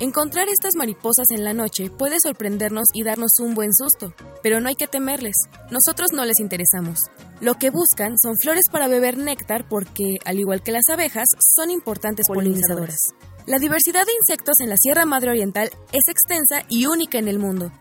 Encontrar 0.00 0.48
estas 0.48 0.76
mariposas 0.76 1.26
en 1.28 1.44
la 1.44 1.52
noche 1.52 1.90
puede 1.90 2.16
sorprendernos 2.22 2.86
y 2.94 3.02
darnos 3.02 3.32
un 3.38 3.54
buen 3.54 3.74
susto, 3.74 4.14
pero 4.42 4.62
no 4.62 4.68
hay 4.70 4.76
que 4.76 4.86
temerles, 4.86 5.36
nosotros 5.70 6.08
no 6.14 6.24
les 6.24 6.40
interesamos. 6.40 7.00
Lo 7.42 7.56
que 7.56 7.68
buscan 7.68 8.16
son 8.16 8.36
flores 8.42 8.64
para 8.72 8.88
beber 8.88 9.18
néctar 9.18 9.68
porque, 9.68 10.16
al 10.24 10.38
igual 10.38 10.62
que 10.62 10.72
las 10.72 10.88
abejas, 10.90 11.26
son 11.54 11.70
importantes 11.70 12.24
polinizadoras. 12.32 12.96
La 13.44 13.58
diversidad 13.58 14.06
de 14.06 14.12
insectos 14.12 14.54
en 14.60 14.70
la 14.70 14.76
Sierra 14.78 15.04
Madre 15.04 15.32
Oriental 15.32 15.70
es 15.92 16.04
extensa 16.08 16.66
y 16.70 16.86
única 16.86 17.18
en 17.18 17.28
el 17.28 17.38
mundo. 17.38 17.72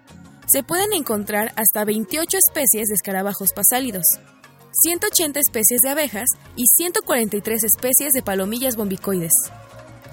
Se 0.48 0.64
pueden 0.64 0.94
encontrar 0.94 1.52
hasta 1.58 1.84
28 1.84 2.38
especies 2.38 2.88
de 2.88 2.96
escarabajos 2.96 3.50
pasálidos, 3.54 4.06
180 4.82 5.42
especies 5.42 5.82
de 5.82 5.90
abejas 5.90 6.30
y 6.56 6.68
143 6.68 7.66
especies 7.66 8.14
de 8.14 8.22
palomillas 8.22 8.78
bombicoides. 8.78 9.34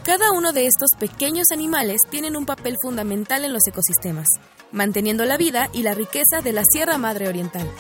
Cada 0.05 0.33
uno 0.33 0.53
de 0.53 0.67
estos 0.67 0.91
pequeños 0.99 1.47
animales 1.53 2.01
tienen 2.11 2.35
un 2.37 2.47
papel 2.47 2.75
fundamental 2.83 3.45
en 3.45 3.53
los 3.53 3.65
ecosistemas, 3.69 4.27
manteniendo 4.73 5.25
la 5.25 5.37
vida 5.37 5.71
y 5.73 5.83
la 5.83 5.95
riqueza 5.95 6.41
de 6.43 6.53
la 6.53 6.65
Sierra 6.65 6.99
Madre 6.99 7.29
Oriental. 7.29 7.71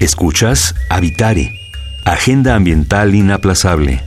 Escuchas 0.00 0.74
Habitare, 0.90 1.50
Agenda 2.04 2.56
Ambiental 2.56 3.14
Inaplazable. 3.14 4.02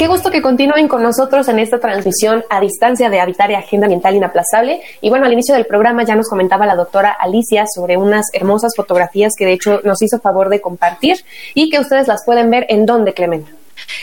Qué 0.00 0.06
gusto 0.06 0.30
que 0.30 0.40
continúen 0.40 0.88
con 0.88 1.02
nosotros 1.02 1.46
en 1.48 1.58
esta 1.58 1.78
transmisión 1.78 2.42
a 2.48 2.58
distancia 2.58 3.10
de 3.10 3.20
Habitar 3.20 3.52
Agenda 3.52 3.84
Ambiental 3.84 4.16
Inaplazable. 4.16 4.80
Y 5.02 5.10
bueno, 5.10 5.26
al 5.26 5.32
inicio 5.34 5.54
del 5.54 5.66
programa 5.66 6.04
ya 6.04 6.16
nos 6.16 6.26
comentaba 6.26 6.64
la 6.64 6.74
doctora 6.74 7.10
Alicia 7.10 7.66
sobre 7.66 7.98
unas 7.98 8.24
hermosas 8.32 8.72
fotografías 8.74 9.34
que 9.36 9.44
de 9.44 9.52
hecho 9.52 9.82
nos 9.84 10.00
hizo 10.00 10.18
favor 10.18 10.48
de 10.48 10.62
compartir 10.62 11.22
y 11.52 11.68
que 11.68 11.78
ustedes 11.78 12.08
las 12.08 12.24
pueden 12.24 12.48
ver 12.48 12.64
en 12.70 12.86
donde, 12.86 13.12
Clemente. 13.12 13.52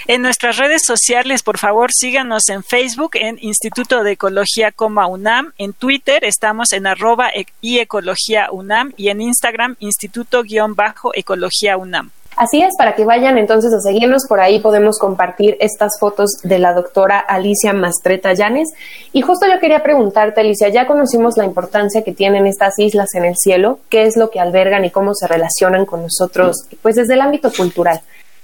En 0.05 0.21
nuestras 0.21 0.57
redes 0.57 0.83
sociales, 0.85 1.41
por 1.41 1.57
favor, 1.57 1.89
síganos 1.91 2.47
en 2.49 2.63
Facebook, 2.63 3.15
en 3.15 3.39
Instituto 3.41 4.03
de 4.03 4.11
Ecología, 4.11 4.71
UNAM, 4.77 5.53
en 5.57 5.73
Twitter 5.73 6.23
estamos 6.23 6.73
en 6.73 6.85
arroba 6.85 7.31
y 7.59 7.79
Ecología 7.79 8.49
UNAM 8.51 8.93
y 8.97 9.09
en 9.09 9.19
Instagram 9.21 9.75
Instituto-Ecología 9.79 11.75
UNAM. 11.75 12.11
Así 12.37 12.61
es, 12.61 12.75
para 12.77 12.93
que 12.93 13.03
vayan 13.03 13.39
entonces 13.39 13.73
a 13.73 13.79
seguirnos, 13.79 14.27
por 14.29 14.39
ahí 14.39 14.59
podemos 14.59 14.99
compartir 14.99 15.57
estas 15.59 15.93
fotos 15.99 16.29
de 16.43 16.59
la 16.59 16.73
doctora 16.73 17.17
Alicia 17.17 17.73
Mastreta 17.73 18.31
Llanes. 18.33 18.69
Y 19.11 19.23
justo 19.23 19.47
yo 19.47 19.59
quería 19.59 19.81
preguntarte, 19.81 20.41
Alicia, 20.41 20.69
ya 20.69 20.85
conocimos 20.85 21.35
la 21.35 21.45
importancia 21.45 22.03
que 22.03 22.13
tienen 22.13 22.45
estas 22.45 22.77
islas 22.77 23.15
en 23.15 23.25
el 23.25 23.35
cielo, 23.35 23.79
qué 23.89 24.03
es 24.03 24.17
lo 24.17 24.29
que 24.29 24.39
albergan 24.39 24.85
y 24.85 24.91
cómo 24.91 25.15
se 25.15 25.25
relacionan 25.25 25.87
con 25.87 26.03
nosotros, 26.03 26.67
pues 26.83 26.95
desde 26.95 27.15
el 27.15 27.21
ámbito 27.21 27.51
cultural. 27.51 28.01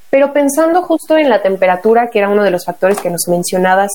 Pero 0.09 0.33
pensando 0.33 0.81
justo 0.81 1.15
en 1.15 1.29
la 1.29 1.43
temperatura, 1.43 2.09
que 2.11 2.17
era 2.17 2.29
uno 2.29 2.43
de 2.43 2.49
los 2.49 2.65
factores 2.65 2.99
que 2.99 3.11
nos 3.11 3.27
mencionabas, 3.27 3.91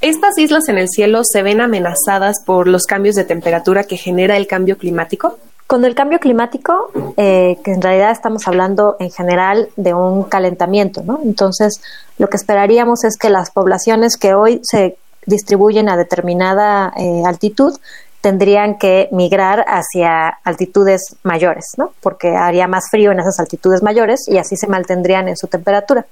¿estas 0.00 0.36
islas 0.36 0.68
en 0.68 0.78
el 0.78 0.88
cielo 0.88 1.20
se 1.22 1.44
ven 1.44 1.60
amenazadas 1.60 2.38
por 2.44 2.66
los 2.66 2.86
cambios 2.86 3.14
de 3.14 3.22
temperatura 3.22 3.84
que 3.84 3.98
genera 3.98 4.36
el 4.36 4.48
cambio 4.48 4.78
climático? 4.78 5.38
Con 5.68 5.84
el 5.84 5.94
cambio 5.94 6.18
climático, 6.18 6.90
eh, 7.18 7.58
que 7.62 7.72
en 7.72 7.82
realidad 7.82 8.10
estamos 8.10 8.48
hablando 8.48 8.96
en 8.98 9.10
general 9.10 9.68
de 9.76 9.92
un 9.92 10.24
calentamiento, 10.24 11.02
¿no? 11.02 11.20
Entonces, 11.22 11.82
lo 12.16 12.30
que 12.30 12.38
esperaríamos 12.38 13.04
es 13.04 13.18
que 13.18 13.28
las 13.28 13.50
poblaciones 13.50 14.16
que 14.16 14.32
hoy 14.32 14.60
se 14.62 14.96
distribuyen 15.26 15.90
a 15.90 15.98
determinada 15.98 16.94
eh, 16.96 17.22
altitud 17.26 17.78
tendrían 18.22 18.78
que 18.78 19.10
migrar 19.12 19.64
hacia 19.68 20.38
altitudes 20.42 21.16
mayores, 21.22 21.66
¿no? 21.76 21.92
Porque 22.00 22.34
haría 22.34 22.66
más 22.66 22.86
frío 22.90 23.12
en 23.12 23.20
esas 23.20 23.38
altitudes 23.38 23.82
mayores 23.82 24.26
y 24.26 24.38
así 24.38 24.56
se 24.56 24.68
mantendrían 24.68 25.28
en 25.28 25.36
su 25.36 25.48
temperatura. 25.48 26.06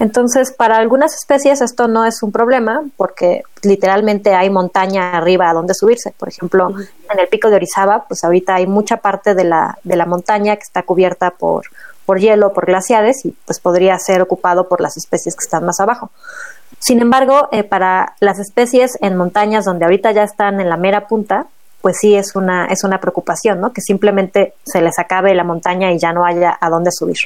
Entonces, 0.00 0.50
para 0.50 0.78
algunas 0.78 1.14
especies 1.14 1.60
esto 1.60 1.86
no 1.86 2.06
es 2.06 2.22
un 2.22 2.32
problema 2.32 2.82
porque 2.96 3.42
literalmente 3.62 4.34
hay 4.34 4.48
montaña 4.48 5.12
arriba 5.12 5.50
a 5.50 5.52
donde 5.52 5.74
subirse. 5.74 6.14
Por 6.18 6.30
ejemplo, 6.30 6.70
en 6.70 7.18
el 7.18 7.28
pico 7.28 7.50
de 7.50 7.56
Orizaba, 7.56 8.06
pues 8.08 8.24
ahorita 8.24 8.54
hay 8.54 8.66
mucha 8.66 8.96
parte 8.96 9.34
de 9.34 9.44
la, 9.44 9.78
de 9.84 9.96
la 9.96 10.06
montaña 10.06 10.56
que 10.56 10.62
está 10.62 10.84
cubierta 10.84 11.32
por, 11.32 11.66
por 12.06 12.18
hielo, 12.18 12.54
por 12.54 12.64
glaciares 12.64 13.26
y 13.26 13.36
pues 13.44 13.60
podría 13.60 13.98
ser 13.98 14.22
ocupado 14.22 14.68
por 14.68 14.80
las 14.80 14.96
especies 14.96 15.36
que 15.36 15.44
están 15.44 15.66
más 15.66 15.80
abajo. 15.80 16.10
Sin 16.78 17.02
embargo, 17.02 17.50
eh, 17.52 17.62
para 17.62 18.14
las 18.20 18.38
especies 18.38 18.96
en 19.02 19.18
montañas 19.18 19.66
donde 19.66 19.84
ahorita 19.84 20.12
ya 20.12 20.22
están 20.22 20.62
en 20.62 20.70
la 20.70 20.78
mera 20.78 21.08
punta, 21.08 21.46
pues 21.80 21.98
sí 22.00 22.14
es 22.14 22.36
una, 22.36 22.66
es 22.66 22.84
una 22.84 23.00
preocupación, 23.00 23.60
¿no? 23.60 23.72
Que 23.72 23.80
simplemente 23.80 24.54
se 24.64 24.80
les 24.80 24.98
acabe 24.98 25.34
la 25.34 25.44
montaña 25.44 25.92
y 25.92 25.98
ya 25.98 26.12
no 26.12 26.24
haya 26.24 26.56
a 26.60 26.68
dónde 26.68 26.90
subir. 26.92 27.16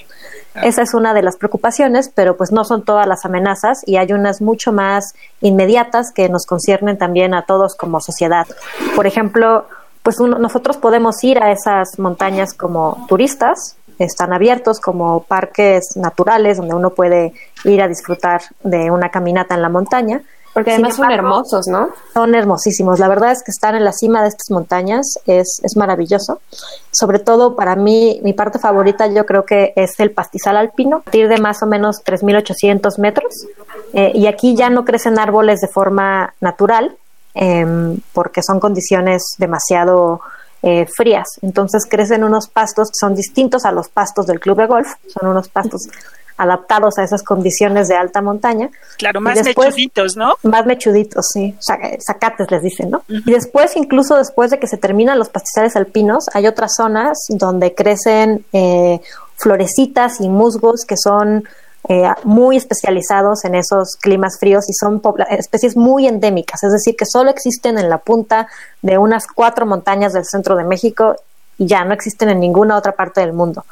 Esa 0.63 0.83
es 0.83 0.95
una 0.95 1.15
de 1.15 1.23
las 1.23 1.37
preocupaciones, 1.37 2.11
pero 2.15 2.37
pues 2.37 2.53
no 2.53 2.65
son 2.65 2.85
todas 2.85 3.07
las 3.09 3.25
amenazas 3.25 3.83
y 3.87 3.97
hay 3.97 4.13
unas 4.13 4.41
mucho 4.41 4.73
más 4.73 5.15
inmediatas 5.41 6.13
que 6.13 6.29
nos 6.29 6.47
conciernen 6.47 6.97
también 6.97 7.35
a 7.35 7.43
todos 7.43 7.75
como 7.75 8.01
sociedad. 8.01 8.47
Por 8.95 9.07
ejemplo, 9.07 9.67
pues 10.03 10.21
nosotros 10.21 10.77
podemos 10.77 11.23
ir 11.25 11.43
a 11.43 11.51
esas 11.51 11.99
montañas 11.99 12.55
como 12.55 13.07
turistas, 13.09 13.77
están 13.99 14.33
abiertos 14.33 14.81
como 14.81 15.23
parques 15.23 15.97
naturales 15.97 16.59
donde 16.59 16.75
uno 16.75 16.91
puede 16.91 17.33
ir 17.65 17.81
a 17.81 17.89
disfrutar 17.89 18.43
de 18.63 18.91
una 18.91 19.11
caminata 19.11 19.55
en 19.55 19.63
la 19.63 19.69
montaña, 19.69 20.23
porque 20.55 20.71
además 20.71 20.95
son 20.95 21.11
hermosos, 21.11 21.67
¿no? 21.67 21.89
Son 22.15 22.33
hermosísimos. 22.35 23.01
La 23.01 23.09
verdad 23.09 23.33
es 23.33 23.43
que 23.43 23.51
estar 23.51 23.75
en 23.75 23.85
la 23.85 23.93
cima 23.93 24.23
de 24.23 24.29
estas 24.29 24.51
montañas 24.51 25.19
es, 25.27 25.61
es 25.65 25.77
maravilloso. 25.77 26.41
Sobre 26.93 27.19
todo 27.19 27.57
para 27.57 27.75
mí, 27.75 28.21
mi 28.23 28.35
parte 28.35 28.61
favorita 28.61 29.09
yo 29.09 29.27
creo 29.27 29.45
que 29.45 29.73
es 29.75 29.99
el 29.99 30.13
pastizal 30.13 30.57
alpino, 30.57 30.99
a 30.99 31.01
partir 31.01 31.27
de 31.27 31.39
más 31.39 31.61
o 31.65 31.67
menos 31.67 32.05
3.800 32.05 32.99
metros. 32.99 33.35
Eh, 33.93 34.13
y 34.15 34.29
aquí 34.29 34.55
ya 34.55 34.71
no 34.71 34.85
crecen 34.85 35.19
árboles 35.19 35.61
de 35.61 35.67
forma 35.67 36.33
natural, 36.41 36.97
em, 37.35 37.99
porque 38.13 38.41
son 38.41 38.61
condiciones 38.61 39.35
demasiado 39.39 40.21
eh, 40.63 40.87
frías. 40.97 41.27
Entonces 41.43 41.85
crecen 41.85 42.23
unos 42.23 42.47
pastos 42.47 42.89
que 42.89 42.99
son 42.99 43.17
distintos 43.17 43.65
a 43.65 43.73
los 43.73 43.89
pastos 43.89 44.27
del 44.27 44.39
club 44.39 44.59
de 44.59 44.67
golf. 44.67 44.95
Son 45.09 45.29
unos 45.29 45.49
pastos 45.49 45.89
adaptados 46.37 46.99
a 46.99 47.05
esas 47.05 47.23
condiciones 47.23 47.89
de 47.89 47.97
alta 47.97 48.21
montaña. 48.21 48.71
Claro, 48.99 49.21
más 49.21 49.43
mechuditos, 49.43 50.17
¿no? 50.17 50.35
Más 50.43 50.67
mechuditos, 50.67 51.27
sí, 51.33 51.55
zacates 51.61 52.51
les 52.51 52.63
dicen, 52.63 52.91
¿no? 52.91 53.05
Y 53.09 53.33
después, 53.33 53.77
incluso 53.77 54.17
después 54.17 54.51
de 54.51 54.59
que 54.59 54.67
se 54.67 54.77
terminan 54.77 55.19
los 55.19 55.29
pastizales 55.29 55.77
alpinos, 55.77 56.27
hay 56.33 56.47
otras 56.47 56.75
zonas 56.77 57.19
donde 57.29 57.75
crecen 57.75 58.45
eh, 58.53 59.01
florecitas 59.37 60.21
y 60.21 60.29
musgos 60.29 60.85
que 60.85 60.97
son 60.97 61.45
eh, 61.89 62.09
muy 62.25 62.57
especializados 62.57 63.45
en 63.45 63.55
esos 63.55 63.97
climas 64.01 64.39
fríos 64.41 64.65
y 64.71 64.73
son 64.73 65.03
especies 65.29 65.77
muy 65.77 66.07
endémicas, 66.07 66.65
es 66.65 66.73
decir, 66.73 66.97
que 66.97 67.05
solo 67.05 67.31
existen 67.31 67.79
en 67.79 67.91
la 67.91 67.99
punta 67.99 68.49
de 68.81 68.97
unas 68.97 69.27
cuatro 69.27 69.67
montañas 69.67 70.15
del 70.15 70.25
centro 70.25 70.57
de 70.57 70.65
México 70.65 71.17
y 71.59 71.67
ya 71.67 71.85
no 71.85 71.93
existen 71.93 72.31
en 72.31 72.41
ninguna 72.41 72.77
otra 72.77 72.93
parte 72.93 73.21
del 73.21 73.35
mundo. 73.35 73.65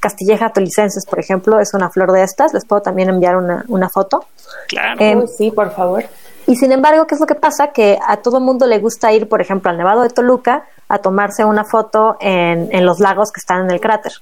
Castilleja 0.00 0.50
tolicenses, 0.50 1.06
por 1.06 1.20
ejemplo, 1.20 1.60
es 1.60 1.74
una 1.74 1.90
flor 1.90 2.12
de 2.12 2.22
estas. 2.22 2.52
Les 2.54 2.64
puedo 2.64 2.82
también 2.82 3.08
enviar 3.08 3.36
una, 3.36 3.64
una 3.68 3.88
foto. 3.88 4.24
Claro, 4.66 5.00
em, 5.00 5.26
sí, 5.26 5.50
por 5.50 5.72
favor. 5.72 6.04
Y 6.46 6.56
sin 6.56 6.72
embargo, 6.72 7.06
¿qué 7.06 7.14
es 7.14 7.20
lo 7.20 7.26
que 7.26 7.34
pasa? 7.34 7.68
Que 7.68 7.98
a 8.04 8.16
todo 8.16 8.40
mundo 8.40 8.66
le 8.66 8.78
gusta 8.78 9.12
ir, 9.12 9.28
por 9.28 9.40
ejemplo, 9.40 9.70
al 9.70 9.76
Nevado 9.76 10.02
de 10.02 10.08
Toluca 10.08 10.64
a 10.88 10.98
tomarse 10.98 11.44
una 11.44 11.64
foto 11.64 12.16
en, 12.20 12.68
en, 12.72 12.84
los 12.84 12.98
lagos 12.98 13.30
que 13.30 13.38
están 13.38 13.66
en 13.66 13.70
el 13.70 13.80
cráter. 13.80 14.12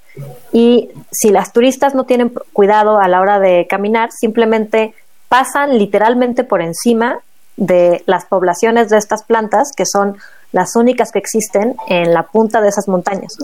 Y 0.52 0.90
si 1.10 1.30
las 1.30 1.52
turistas 1.54 1.94
no 1.94 2.04
tienen 2.04 2.34
cuidado 2.52 2.98
a 2.98 3.08
la 3.08 3.22
hora 3.22 3.38
de 3.38 3.66
caminar, 3.66 4.10
simplemente 4.12 4.94
pasan 5.28 5.78
literalmente 5.78 6.44
por 6.44 6.60
encima 6.60 7.20
de 7.56 8.02
las 8.06 8.24
poblaciones 8.26 8.88
de 8.88 8.98
estas 8.98 9.24
plantas, 9.24 9.72
que 9.76 9.84
son 9.86 10.16
las 10.52 10.76
únicas 10.76 11.10
que 11.12 11.18
existen 11.18 11.76
en 11.88 12.14
la 12.14 12.24
punta 12.24 12.60
de 12.60 12.68
esas 12.68 12.88
montañas. 12.88 13.36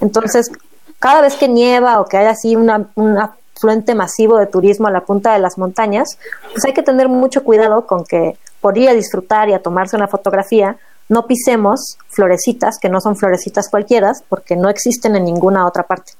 Entonces, 0.00 0.50
cada 1.00 1.22
vez 1.22 1.34
que 1.34 1.48
nieva 1.48 2.00
o 2.00 2.04
que 2.04 2.16
haya 2.16 2.30
así 2.30 2.54
una, 2.54 2.86
un 2.94 3.18
afluente 3.18 3.94
masivo 3.96 4.38
de 4.38 4.46
turismo 4.46 4.86
a 4.86 4.92
la 4.92 5.00
punta 5.00 5.32
de 5.32 5.40
las 5.40 5.58
montañas, 5.58 6.18
pues 6.52 6.64
hay 6.64 6.72
que 6.72 6.82
tener 6.82 7.08
mucho 7.08 7.42
cuidado 7.42 7.86
con 7.86 8.04
que 8.04 8.38
por 8.60 8.78
ir 8.78 8.88
a 8.88 8.94
disfrutar 8.94 9.48
y 9.48 9.54
a 9.54 9.62
tomarse 9.62 9.96
una 9.96 10.06
fotografía, 10.06 10.76
no 11.08 11.26
pisemos 11.26 11.96
florecitas 12.10 12.78
que 12.80 12.88
no 12.88 13.00
son 13.00 13.16
florecitas 13.16 13.68
cualquiera, 13.68 14.12
porque 14.28 14.54
no 14.54 14.68
existen 14.68 15.16
en 15.16 15.24
ninguna 15.24 15.66
otra 15.66 15.82
parte. 15.82 16.12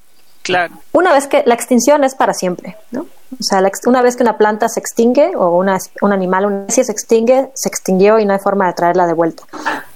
Claro. 0.43 0.75
Una 0.93 1.13
vez 1.13 1.27
que 1.27 1.43
la 1.47 1.55
extinción 1.55 2.03
es 2.03 2.15
para 2.15 2.33
siempre, 2.33 2.77
¿no? 2.91 3.03
O 3.03 3.43
sea, 3.43 3.63
una 3.87 4.03
vez 4.03 4.17
que 4.17 4.23
una 4.23 4.39
planta 4.39 4.69
se 4.69 4.81
extingue 4.81 5.37
o 5.37 5.57
una, 5.57 5.79
un 6.01 6.13
animal, 6.13 6.47
una 6.47 6.61
especie 6.63 6.85
se 6.85 6.93
extingue, 6.93 7.51
se 7.55 7.69
extinguió 7.69 8.19
y 8.19 8.25
no 8.25 8.33
hay 8.33 8.41
forma 8.41 8.67
de 8.67 8.73
traerla 8.73 9.07
de 9.07 9.13
vuelta. 9.13 9.45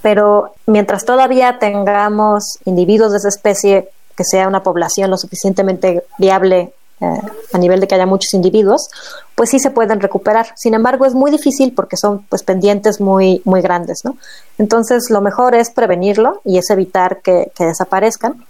Pero 0.02 0.52
mientras 0.66 1.04
todavía 1.04 1.58
tengamos 1.58 2.58
individuos 2.66 3.10
de 3.10 3.18
esa 3.18 3.28
especie 3.28 3.88
que 4.16 4.24
sea 4.24 4.48
una 4.48 4.62
población 4.62 5.10
lo 5.10 5.16
suficientemente 5.16 6.04
viable 6.18 6.72
eh, 7.00 7.20
a 7.52 7.58
nivel 7.58 7.80
de 7.80 7.88
que 7.88 7.96
haya 7.96 8.06
muchos 8.06 8.32
individuos, 8.34 8.88
pues 9.34 9.50
sí 9.50 9.58
se 9.58 9.70
pueden 9.70 10.00
recuperar. 10.00 10.46
Sin 10.54 10.74
embargo, 10.74 11.04
es 11.06 11.14
muy 11.14 11.30
difícil 11.30 11.72
porque 11.74 11.96
son 11.96 12.22
pues 12.28 12.44
pendientes 12.44 13.00
muy, 13.00 13.42
muy 13.44 13.60
grandes, 13.62 14.00
¿no? 14.04 14.16
Entonces, 14.58 15.10
lo 15.10 15.20
mejor 15.20 15.56
es 15.56 15.70
prevenirlo 15.70 16.40
y 16.44 16.58
es 16.58 16.70
evitar 16.70 17.20
que, 17.20 17.50
desaparezcan. 17.58 18.44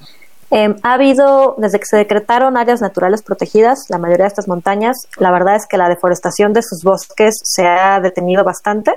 Em, 0.51 0.77
ha 0.83 0.93
habido, 0.93 1.55
desde 1.57 1.79
que 1.79 1.87
se 1.87 1.97
decretaron 1.97 2.59
áreas 2.59 2.83
naturales 2.83 3.23
protegidas, 3.23 3.87
la 3.89 3.97
mayoría 3.97 4.25
de 4.25 4.29
estas 4.29 4.47
montañas, 4.47 4.99
la 5.17 5.31
verdad 5.31 5.57
es 5.57 5.67
que 5.67 5.79
la 5.79 5.89
deforestación 5.89 6.53
de 6.53 6.63
sus 6.63 6.83
bosques 6.83 7.37
se 7.43 7.67
ha 7.67 7.99
detenido 8.01 8.45
bastante. 8.45 8.93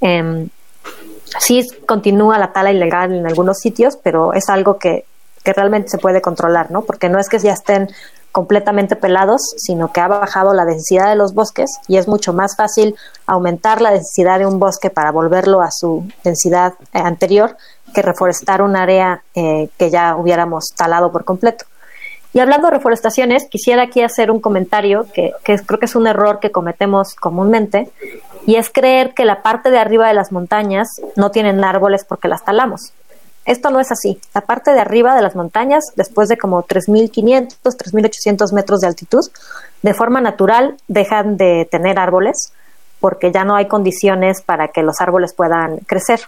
Eh, 0.00 0.48
sí 1.38 1.66
continúa 1.86 2.38
la 2.38 2.52
tala 2.52 2.72
ilegal 2.72 3.14
en 3.14 3.26
algunos 3.26 3.58
sitios, 3.58 3.96
pero 4.02 4.32
es 4.32 4.48
algo 4.48 4.78
que, 4.78 5.04
que 5.44 5.52
realmente 5.52 5.90
se 5.90 5.98
puede 5.98 6.20
controlar, 6.20 6.70
¿no? 6.70 6.82
Porque 6.82 7.08
no 7.08 7.20
es 7.20 7.28
que 7.28 7.38
ya 7.38 7.52
estén 7.52 7.88
completamente 8.32 8.96
pelados, 8.96 9.42
sino 9.58 9.92
que 9.92 10.00
ha 10.00 10.08
bajado 10.08 10.54
la 10.54 10.64
densidad 10.64 11.08
de 11.08 11.14
los 11.14 11.34
bosques 11.34 11.70
y 11.86 11.98
es 11.98 12.08
mucho 12.08 12.32
más 12.32 12.56
fácil 12.56 12.96
aumentar 13.26 13.80
la 13.80 13.92
densidad 13.92 14.40
de 14.40 14.46
un 14.46 14.58
bosque 14.58 14.90
para 14.90 15.12
volverlo 15.12 15.60
a 15.60 15.70
su 15.70 16.04
densidad 16.24 16.74
eh, 16.92 16.98
anterior 16.98 17.56
que 17.94 18.02
reforestar 18.02 18.60
un 18.60 18.74
área 18.74 19.22
eh, 19.36 19.68
que 19.78 19.90
ya 19.90 20.16
hubiéramos 20.16 20.64
talado 20.76 21.12
por 21.12 21.24
completo. 21.24 21.66
Y 22.32 22.40
hablando 22.40 22.66
de 22.66 22.78
reforestaciones, 22.78 23.46
quisiera 23.48 23.84
aquí 23.84 24.02
hacer 24.02 24.32
un 24.32 24.40
comentario 24.40 25.06
que, 25.14 25.32
que 25.44 25.56
creo 25.60 25.78
que 25.78 25.86
es 25.86 25.94
un 25.94 26.08
error 26.08 26.40
que 26.40 26.50
cometemos 26.50 27.14
comúnmente, 27.14 27.92
y 28.46 28.56
es 28.56 28.70
creer 28.70 29.14
que 29.14 29.24
la 29.24 29.42
parte 29.42 29.70
de 29.70 29.78
arriba 29.78 30.08
de 30.08 30.14
las 30.14 30.32
montañas 30.32 30.88
no 31.16 31.30
tienen 31.30 31.64
árboles 31.64 32.04
porque 32.04 32.28
las 32.28 32.44
talamos. 32.44 32.92
Esto 33.44 33.70
no 33.70 33.80
es 33.80 33.92
así. 33.92 34.18
La 34.34 34.40
parte 34.40 34.72
de 34.72 34.80
arriba 34.80 35.14
de 35.14 35.22
las 35.22 35.34
montañas, 35.34 35.84
después 35.96 36.28
de 36.28 36.38
como 36.38 36.62
3.500, 36.64 37.56
3.800 37.62 38.52
metros 38.52 38.80
de 38.80 38.86
altitud, 38.86 39.22
de 39.82 39.94
forma 39.94 40.20
natural 40.20 40.76
dejan 40.88 41.36
de 41.36 41.68
tener 41.70 41.98
árboles 41.98 42.52
porque 43.00 43.32
ya 43.32 43.44
no 43.44 43.54
hay 43.54 43.68
condiciones 43.68 44.40
para 44.40 44.68
que 44.68 44.82
los 44.82 45.00
árboles 45.00 45.34
puedan 45.34 45.78
crecer. 45.80 46.20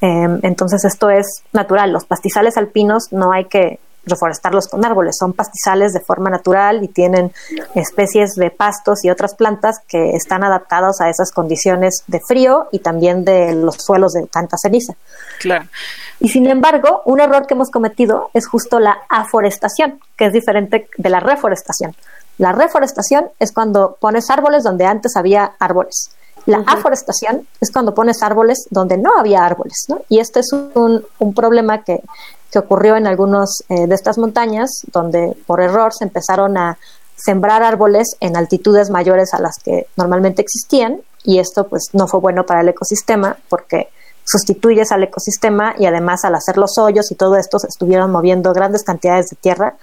Em, 0.00 0.40
entonces 0.42 0.84
esto 0.84 1.10
es 1.10 1.42
natural. 1.52 1.92
Los 1.92 2.06
pastizales 2.06 2.56
alpinos 2.56 3.12
no 3.12 3.32
hay 3.32 3.44
que 3.44 3.80
reforestarlos 4.04 4.68
con 4.68 4.84
árboles, 4.84 5.16
son 5.18 5.32
pastizales 5.32 5.92
de 5.92 6.00
forma 6.00 6.30
natural 6.30 6.82
y 6.82 6.88
tienen 6.88 7.32
especies 7.74 8.34
de 8.34 8.50
pastos 8.50 9.04
y 9.04 9.10
otras 9.10 9.34
plantas 9.34 9.80
que 9.86 10.10
están 10.10 10.42
adaptados 10.42 11.00
a 11.00 11.08
esas 11.08 11.32
condiciones 11.32 12.02
de 12.06 12.20
frío 12.26 12.68
y 12.72 12.80
también 12.80 13.24
de 13.24 13.54
los 13.54 13.76
suelos 13.76 14.12
de 14.12 14.26
tanta 14.26 14.56
ceniza. 14.60 14.94
Claro. 15.38 15.66
Y 16.18 16.28
sin 16.28 16.46
embargo, 16.46 17.02
un 17.04 17.20
error 17.20 17.46
que 17.46 17.54
hemos 17.54 17.70
cometido 17.70 18.30
es 18.34 18.46
justo 18.46 18.78
la 18.80 18.98
aforestación, 19.08 20.00
que 20.16 20.26
es 20.26 20.32
diferente 20.32 20.88
de 20.96 21.10
la 21.10 21.20
reforestación. 21.20 21.94
La 22.38 22.52
reforestación 22.52 23.26
es 23.38 23.52
cuando 23.52 23.96
pones 24.00 24.30
árboles 24.30 24.64
donde 24.64 24.86
antes 24.86 25.16
había 25.16 25.52
árboles. 25.58 26.10
La 26.46 26.62
aforestación 26.66 27.46
es 27.60 27.70
cuando 27.70 27.94
pones 27.94 28.22
árboles 28.22 28.66
donde 28.70 28.96
no 28.96 29.16
había 29.18 29.44
árboles. 29.44 29.84
¿no? 29.88 30.02
Y 30.08 30.18
este 30.18 30.40
es 30.40 30.52
un, 30.52 31.04
un 31.18 31.34
problema 31.34 31.84
que, 31.84 32.02
que, 32.50 32.58
ocurrió 32.58 32.96
en 32.96 33.06
algunos 33.06 33.62
eh, 33.68 33.86
de 33.86 33.94
estas 33.94 34.18
montañas, 34.18 34.70
donde 34.92 35.36
por 35.46 35.60
error 35.60 35.92
se 35.92 36.04
empezaron 36.04 36.56
a 36.56 36.78
sembrar 37.16 37.62
árboles 37.62 38.16
en 38.20 38.36
altitudes 38.36 38.90
mayores 38.90 39.34
a 39.34 39.40
las 39.40 39.58
que 39.62 39.86
normalmente 39.96 40.42
existían 40.42 41.00
y 41.22 41.38
esto 41.38 41.68
pues 41.68 41.90
no 41.92 42.08
fue 42.08 42.20
bueno 42.20 42.46
para 42.46 42.62
el 42.62 42.68
ecosistema 42.68 43.36
porque 43.48 43.88
sustituyes 44.24 44.92
al 44.92 45.02
ecosistema 45.02 45.74
y 45.78 45.86
además 45.86 46.24
al 46.24 46.34
hacer 46.34 46.56
los 46.56 46.78
hoyos 46.78 47.10
y 47.10 47.14
todo 47.14 47.36
esto 47.36 47.58
se 47.58 47.66
estuvieron 47.66 48.10
moviendo 48.10 48.52
grandes 48.52 48.84
cantidades 48.84 49.26
de 49.30 49.36
tierra 49.36 49.74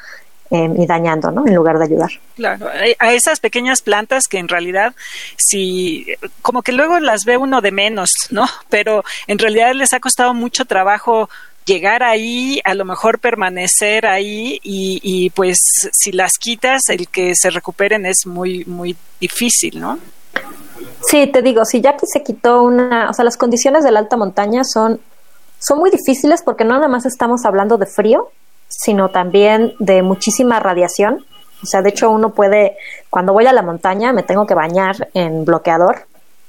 em, 0.49 0.79
y 0.81 0.86
dañando, 0.86 1.31
¿no? 1.31 1.45
En 1.47 1.55
lugar 1.55 1.77
de 1.77 1.86
ayudar. 1.86 2.12
Claro, 2.36 2.67
a 2.99 3.13
esas 3.13 3.39
pequeñas 3.39 3.81
plantas 3.81 4.27
que 4.29 4.39
en 4.39 4.47
realidad, 4.47 4.93
si, 5.38 6.07
como 6.41 6.62
que 6.62 6.71
luego 6.71 6.99
las 6.99 7.25
ve 7.25 7.38
uno 7.38 7.62
de 7.62 7.71
menos, 7.71 8.12
¿no? 8.29 8.45
Pero 8.69 9.03
en 9.27 9.39
realidad 9.39 9.73
les 9.73 9.93
ha 9.93 9.99
costado 9.99 10.33
mucho 10.33 10.65
trabajo 10.65 11.29
llegar 11.67 12.01
ahí, 12.01 12.62
a 12.63 12.73
lo 12.73 12.86
mejor 12.86 13.19
permanecer 13.19 14.07
ahí 14.07 14.60
y, 14.63 14.99
y, 15.03 15.29
pues 15.31 15.57
si 15.91 16.13
las 16.13 16.33
quitas, 16.39 16.83
el 16.88 17.10
que 17.10 17.33
se 17.36 17.49
recuperen 17.49 18.05
es 18.05 18.25
muy, 18.25 18.63
muy 18.65 18.95
difícil, 19.19 19.79
¿no? 19.79 19.99
Sí, 21.01 21.27
te 21.27 21.41
digo, 21.41 21.65
si 21.65 21.81
ya 21.81 21.95
que 21.95 22.05
se 22.05 22.23
quitó 22.23 22.63
una, 22.63 23.10
o 23.10 23.13
sea, 23.13 23.25
las 23.25 23.38
condiciones 23.38 23.83
de 23.83 23.91
la 23.91 23.99
alta 23.99 24.17
montaña 24.17 24.63
son, 24.63 24.99
son 25.60 25.79
muy 25.79 25.91
difíciles 25.91 26.41
porque 26.41 26.63
no 26.63 26.73
nada 26.75 26.88
más 26.88 27.05
estamos 27.05 27.45
hablando 27.45 27.77
de 27.77 27.86
frío, 27.86 28.31
sino 28.77 29.09
también 29.09 29.73
de 29.79 30.01
muchísima 30.03 30.59
radiación. 30.59 31.25
O 31.63 31.65
sea, 31.65 31.81
de 31.81 31.89
hecho 31.89 32.11
uno 32.11 32.33
puede, 32.33 32.77
cuando 33.09 33.33
voy 33.33 33.47
a 33.47 33.53
la 33.53 33.63
montaña 33.63 34.13
me 34.13 34.23
tengo 34.23 34.45
que 34.45 34.53
bañar 34.53 35.09
en 35.13 35.43
bloqueador 35.43 36.05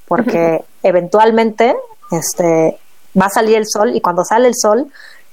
porque 0.06 0.64
eventualmente 0.82 1.74
este, 2.12 2.78
va 3.18 3.26
a 3.26 3.30
salir 3.30 3.56
el 3.56 3.66
sol 3.66 3.96
y 3.96 4.00
cuando 4.00 4.24
sale 4.24 4.48
el 4.48 4.54
sol 4.54 4.92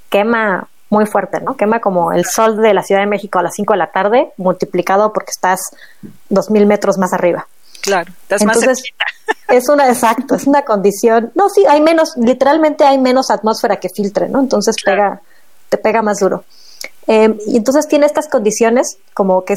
quema 0.09 0.67
muy 0.89 1.05
fuerte, 1.05 1.41
¿no? 1.41 1.57
Quema 1.57 1.81
como 1.81 2.13
el 2.13 2.25
sol 2.25 2.61
de 2.61 2.73
la 2.73 2.83
Ciudad 2.83 3.01
de 3.01 3.07
México 3.07 3.39
a 3.39 3.43
las 3.43 3.53
5 3.55 3.73
de 3.73 3.77
la 3.77 3.91
tarde 3.91 4.31
multiplicado 4.37 5.11
porque 5.11 5.31
estás 5.35 5.59
2.000 6.29 6.65
metros 6.65 6.97
más 6.97 7.11
arriba. 7.11 7.47
Claro, 7.81 8.11
estás 8.23 8.41
Entonces, 8.41 8.67
más 8.67 9.07
Es 9.47 9.69
una, 9.69 9.87
exacto, 9.87 10.35
es 10.35 10.47
una 10.47 10.63
condición. 10.63 11.31
No, 11.35 11.49
sí, 11.49 11.65
hay 11.67 11.81
menos, 11.81 12.15
literalmente 12.17 12.83
hay 12.83 12.97
menos 12.97 13.29
atmósfera 13.29 13.77
que 13.77 13.89
filtre, 13.89 14.27
¿no? 14.27 14.39
Entonces 14.39 14.75
pega, 14.83 15.21
te 15.69 15.77
pega 15.77 16.01
más 16.01 16.19
duro. 16.19 16.45
Eh, 17.07 17.37
y 17.47 17.57
entonces 17.57 17.87
tiene 17.87 18.05
estas 18.05 18.27
condiciones 18.27 18.97
como 19.13 19.45
que 19.45 19.55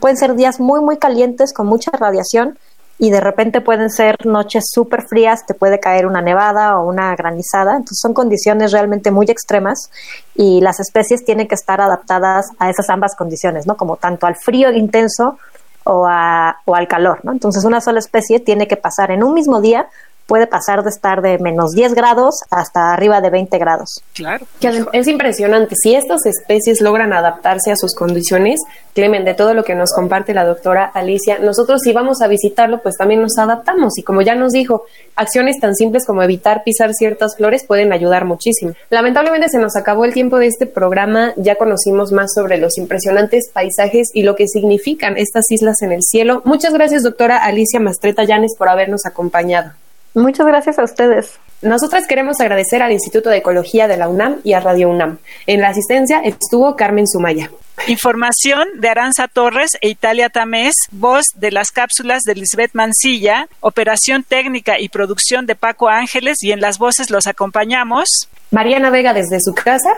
pueden 0.00 0.16
ser 0.16 0.34
días 0.34 0.60
muy, 0.60 0.80
muy 0.80 0.98
calientes 0.98 1.52
con 1.52 1.66
mucha 1.66 1.90
radiación 1.92 2.58
y 3.00 3.10
de 3.10 3.20
repente 3.20 3.62
pueden 3.62 3.88
ser 3.88 4.14
noches 4.26 4.64
súper 4.70 5.06
frías, 5.08 5.46
te 5.46 5.54
puede 5.54 5.80
caer 5.80 6.04
una 6.04 6.20
nevada 6.20 6.78
o 6.78 6.86
una 6.86 7.16
granizada. 7.16 7.72
Entonces 7.72 7.98
son 8.00 8.12
condiciones 8.12 8.72
realmente 8.72 9.10
muy 9.10 9.24
extremas 9.26 9.90
y 10.34 10.60
las 10.60 10.80
especies 10.80 11.24
tienen 11.24 11.48
que 11.48 11.54
estar 11.54 11.80
adaptadas 11.80 12.48
a 12.58 12.68
esas 12.68 12.90
ambas 12.90 13.16
condiciones, 13.16 13.66
¿no? 13.66 13.78
Como 13.78 13.96
tanto 13.96 14.26
al 14.26 14.36
frío 14.36 14.70
intenso 14.70 15.38
o, 15.84 16.06
a, 16.06 16.58
o 16.66 16.74
al 16.74 16.88
calor, 16.88 17.20
¿no? 17.22 17.32
Entonces 17.32 17.64
una 17.64 17.80
sola 17.80 18.00
especie 18.00 18.38
tiene 18.38 18.68
que 18.68 18.76
pasar 18.76 19.10
en 19.10 19.24
un 19.24 19.32
mismo 19.32 19.62
día 19.62 19.88
puede 20.30 20.46
pasar 20.46 20.84
de 20.84 20.90
estar 20.90 21.22
de 21.22 21.40
menos 21.40 21.72
10 21.72 21.92
grados 21.94 22.36
hasta 22.50 22.92
arriba 22.92 23.20
de 23.20 23.30
20 23.30 23.58
grados. 23.58 24.00
Claro. 24.14 24.46
es 24.92 25.08
impresionante. 25.08 25.74
Si 25.74 25.96
estas 25.96 26.24
especies 26.24 26.80
logran 26.80 27.12
adaptarse 27.12 27.72
a 27.72 27.76
sus 27.76 27.96
condiciones, 27.96 28.60
Clemen, 28.94 29.24
de 29.24 29.34
todo 29.34 29.54
lo 29.54 29.64
que 29.64 29.74
nos 29.74 29.92
comparte 29.92 30.32
la 30.32 30.44
doctora 30.44 30.84
Alicia, 30.84 31.40
nosotros 31.40 31.80
si 31.82 31.92
vamos 31.92 32.22
a 32.22 32.28
visitarlo, 32.28 32.80
pues 32.80 32.94
también 32.96 33.20
nos 33.20 33.38
adaptamos. 33.38 33.98
Y 33.98 34.04
como 34.04 34.22
ya 34.22 34.36
nos 34.36 34.52
dijo, 34.52 34.84
acciones 35.16 35.58
tan 35.58 35.74
simples 35.74 36.06
como 36.06 36.22
evitar 36.22 36.62
pisar 36.62 36.94
ciertas 36.94 37.36
flores 37.36 37.64
pueden 37.66 37.92
ayudar 37.92 38.24
muchísimo. 38.24 38.74
Lamentablemente 38.88 39.48
se 39.48 39.58
nos 39.58 39.74
acabó 39.74 40.04
el 40.04 40.14
tiempo 40.14 40.38
de 40.38 40.46
este 40.46 40.66
programa. 40.66 41.32
Ya 41.38 41.56
conocimos 41.56 42.12
más 42.12 42.32
sobre 42.32 42.58
los 42.58 42.78
impresionantes 42.78 43.50
paisajes 43.52 44.10
y 44.14 44.22
lo 44.22 44.36
que 44.36 44.46
significan 44.46 45.16
estas 45.16 45.50
islas 45.50 45.82
en 45.82 45.90
el 45.90 46.02
cielo. 46.02 46.40
Muchas 46.44 46.72
gracias, 46.72 47.02
doctora 47.02 47.44
Alicia 47.44 47.80
Mastreta 47.80 48.22
Llanes, 48.22 48.54
por 48.56 48.68
habernos 48.68 49.06
acompañado. 49.06 49.72
Muchas 50.14 50.46
gracias 50.46 50.78
a 50.78 50.84
ustedes. 50.84 51.38
Nosotras 51.62 52.06
queremos 52.06 52.40
agradecer 52.40 52.82
al 52.82 52.92
Instituto 52.92 53.28
de 53.28 53.38
Ecología 53.38 53.86
de 53.86 53.96
la 53.98 54.08
UNAM 54.08 54.40
y 54.44 54.54
a 54.54 54.60
Radio 54.60 54.88
UNAM. 54.88 55.18
En 55.46 55.60
la 55.60 55.68
asistencia 55.68 56.20
estuvo 56.20 56.74
Carmen 56.74 57.06
Sumaya. 57.06 57.50
Información 57.86 58.66
de 58.78 58.88
Aranza 58.88 59.28
Torres 59.28 59.72
e 59.80 59.88
Italia 59.88 60.30
Tamés, 60.30 60.74
voz 60.90 61.26
de 61.34 61.50
las 61.50 61.70
cápsulas 61.70 62.22
de 62.22 62.34
Lisbeth 62.34 62.72
Mancilla, 62.72 63.48
operación 63.60 64.22
técnica 64.22 64.78
y 64.78 64.88
producción 64.88 65.46
de 65.46 65.54
Paco 65.54 65.88
Ángeles 65.88 66.38
y 66.42 66.52
en 66.52 66.60
las 66.60 66.78
voces 66.78 67.10
los 67.10 67.26
acompañamos 67.26 68.28
Mariana 68.50 68.90
Vega 68.90 69.14
desde 69.14 69.40
su 69.40 69.54
casa 69.54 69.90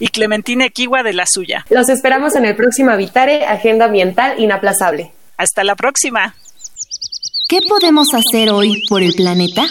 y 0.00 0.08
Clementina 0.08 0.66
Equigua 0.66 1.02
de 1.02 1.12
la 1.12 1.26
suya. 1.26 1.64
Los 1.70 1.88
esperamos 1.88 2.36
en 2.36 2.44
el 2.44 2.56
próximo 2.56 2.90
Habitare, 2.90 3.44
Agenda 3.44 3.86
Ambiental 3.86 4.38
Inaplazable. 4.38 5.12
Hasta 5.36 5.64
la 5.64 5.76
próxima. 5.76 6.34
¿Qué 7.48 7.60
podemos 7.66 8.08
hacer 8.12 8.50
hoy 8.50 8.82
por 8.90 9.02
el 9.02 9.14
planeta? 9.14 9.62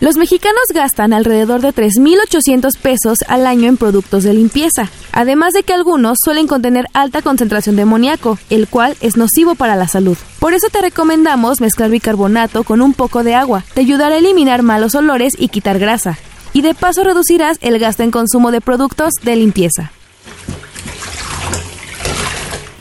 Los 0.00 0.16
mexicanos 0.16 0.64
gastan 0.74 1.12
alrededor 1.12 1.60
de 1.60 1.72
3.800 1.72 2.76
pesos 2.76 3.18
al 3.28 3.46
año 3.46 3.68
en 3.68 3.76
productos 3.76 4.24
de 4.24 4.34
limpieza, 4.34 4.90
además 5.12 5.52
de 5.52 5.62
que 5.62 5.72
algunos 5.72 6.18
suelen 6.20 6.48
contener 6.48 6.86
alta 6.94 7.22
concentración 7.22 7.76
de 7.76 7.82
amoníaco, 7.82 8.40
el 8.50 8.66
cual 8.66 8.96
es 9.00 9.16
nocivo 9.16 9.54
para 9.54 9.76
la 9.76 9.86
salud. 9.86 10.18
Por 10.40 10.52
eso 10.52 10.66
te 10.72 10.80
recomendamos 10.80 11.60
mezclar 11.60 11.90
bicarbonato 11.90 12.64
con 12.64 12.82
un 12.82 12.92
poco 12.92 13.22
de 13.22 13.36
agua, 13.36 13.62
te 13.72 13.82
ayudará 13.82 14.16
a 14.16 14.18
eliminar 14.18 14.64
malos 14.64 14.96
olores 14.96 15.34
y 15.38 15.46
quitar 15.46 15.78
grasa, 15.78 16.18
y 16.52 16.62
de 16.62 16.74
paso 16.74 17.04
reducirás 17.04 17.58
el 17.60 17.78
gasto 17.78 18.02
en 18.02 18.10
consumo 18.10 18.50
de 18.50 18.60
productos 18.60 19.12
de 19.22 19.36
limpieza. 19.36 19.92